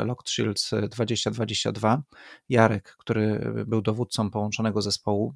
Locked 0.06 0.30
Shields 0.30 0.72
2022. 0.90 2.02
Jarek, 2.50 2.96
który 3.00 3.54
był 3.68 3.82
dowódcą 3.82 4.32
połączonego 4.32 4.82
zespołu 4.82 5.34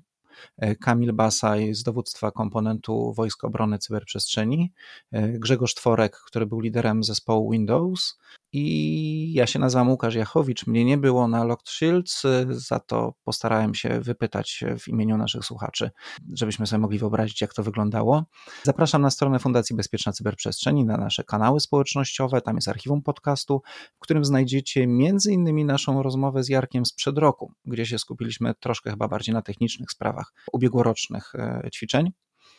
Kamil 0.79 1.13
Basaj 1.13 1.73
z 1.73 1.83
dowództwa 1.83 2.31
komponentu 2.31 3.13
Wojsk 3.13 3.43
Obrony 3.43 3.77
Cyberprzestrzeni, 3.79 4.71
e, 5.11 5.27
Grzegorz 5.39 5.73
Tworek, 5.73 6.17
który 6.17 6.45
był 6.45 6.59
liderem 6.59 7.03
zespołu 7.03 7.51
Windows 7.51 8.19
i 8.53 9.33
ja 9.33 9.47
się 9.47 9.59
nazywam 9.59 9.89
Łukasz 9.89 10.15
Jachowicz. 10.15 10.67
Mnie 10.67 10.85
nie 10.85 10.97
było 10.97 11.27
na 11.27 11.43
Locked 11.43 11.69
Shields, 11.69 12.23
za 12.49 12.79
to 12.79 13.13
postarałem 13.23 13.75
się 13.75 13.99
wypytać 14.01 14.63
w 14.79 14.87
imieniu 14.87 15.17
naszych 15.17 15.45
słuchaczy, 15.45 15.91
żebyśmy 16.33 16.67
sobie 16.67 16.79
mogli 16.79 16.99
wyobrazić, 16.99 17.41
jak 17.41 17.53
to 17.53 17.63
wyglądało. 17.63 18.23
Zapraszam 18.63 19.01
na 19.01 19.09
stronę 19.09 19.39
Fundacji 19.39 19.75
Bezpieczna 19.75 20.11
Cyberprzestrzeni, 20.11 20.85
na 20.85 20.97
nasze 20.97 21.23
kanały 21.23 21.59
społecznościowe. 21.59 22.41
Tam 22.41 22.55
jest 22.55 22.67
archiwum 22.67 23.01
podcastu, 23.01 23.61
w 23.95 23.99
którym 23.99 24.25
znajdziecie 24.25 24.87
między 24.87 25.31
innymi 25.31 25.65
naszą 25.65 26.03
rozmowę 26.03 26.43
z 26.43 26.49
Jarkiem 26.49 26.85
sprzed 26.85 27.17
roku, 27.17 27.53
gdzie 27.65 27.85
się 27.85 27.99
skupiliśmy 27.99 28.53
troszkę 28.59 28.89
chyba 28.89 29.07
bardziej 29.07 29.33
na 29.33 29.41
technicznych 29.41 29.91
sprawach 29.91 30.33
ubiegłorocznych 30.51 31.35
e, 31.35 31.69
ćwiczeń. 31.73 32.11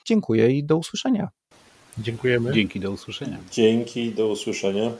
Dziękuję 0.06 0.50
i 0.50 0.64
do 0.64 0.76
usłyszenia. 0.76 1.28
Dziękujemy. 1.98 2.52
Dzięki, 2.52 2.80
do 2.80 2.90
usłyszenia. 2.90 3.38
Dzięki, 3.50 4.12
do 4.12 4.28
usłyszenia. 4.28 4.90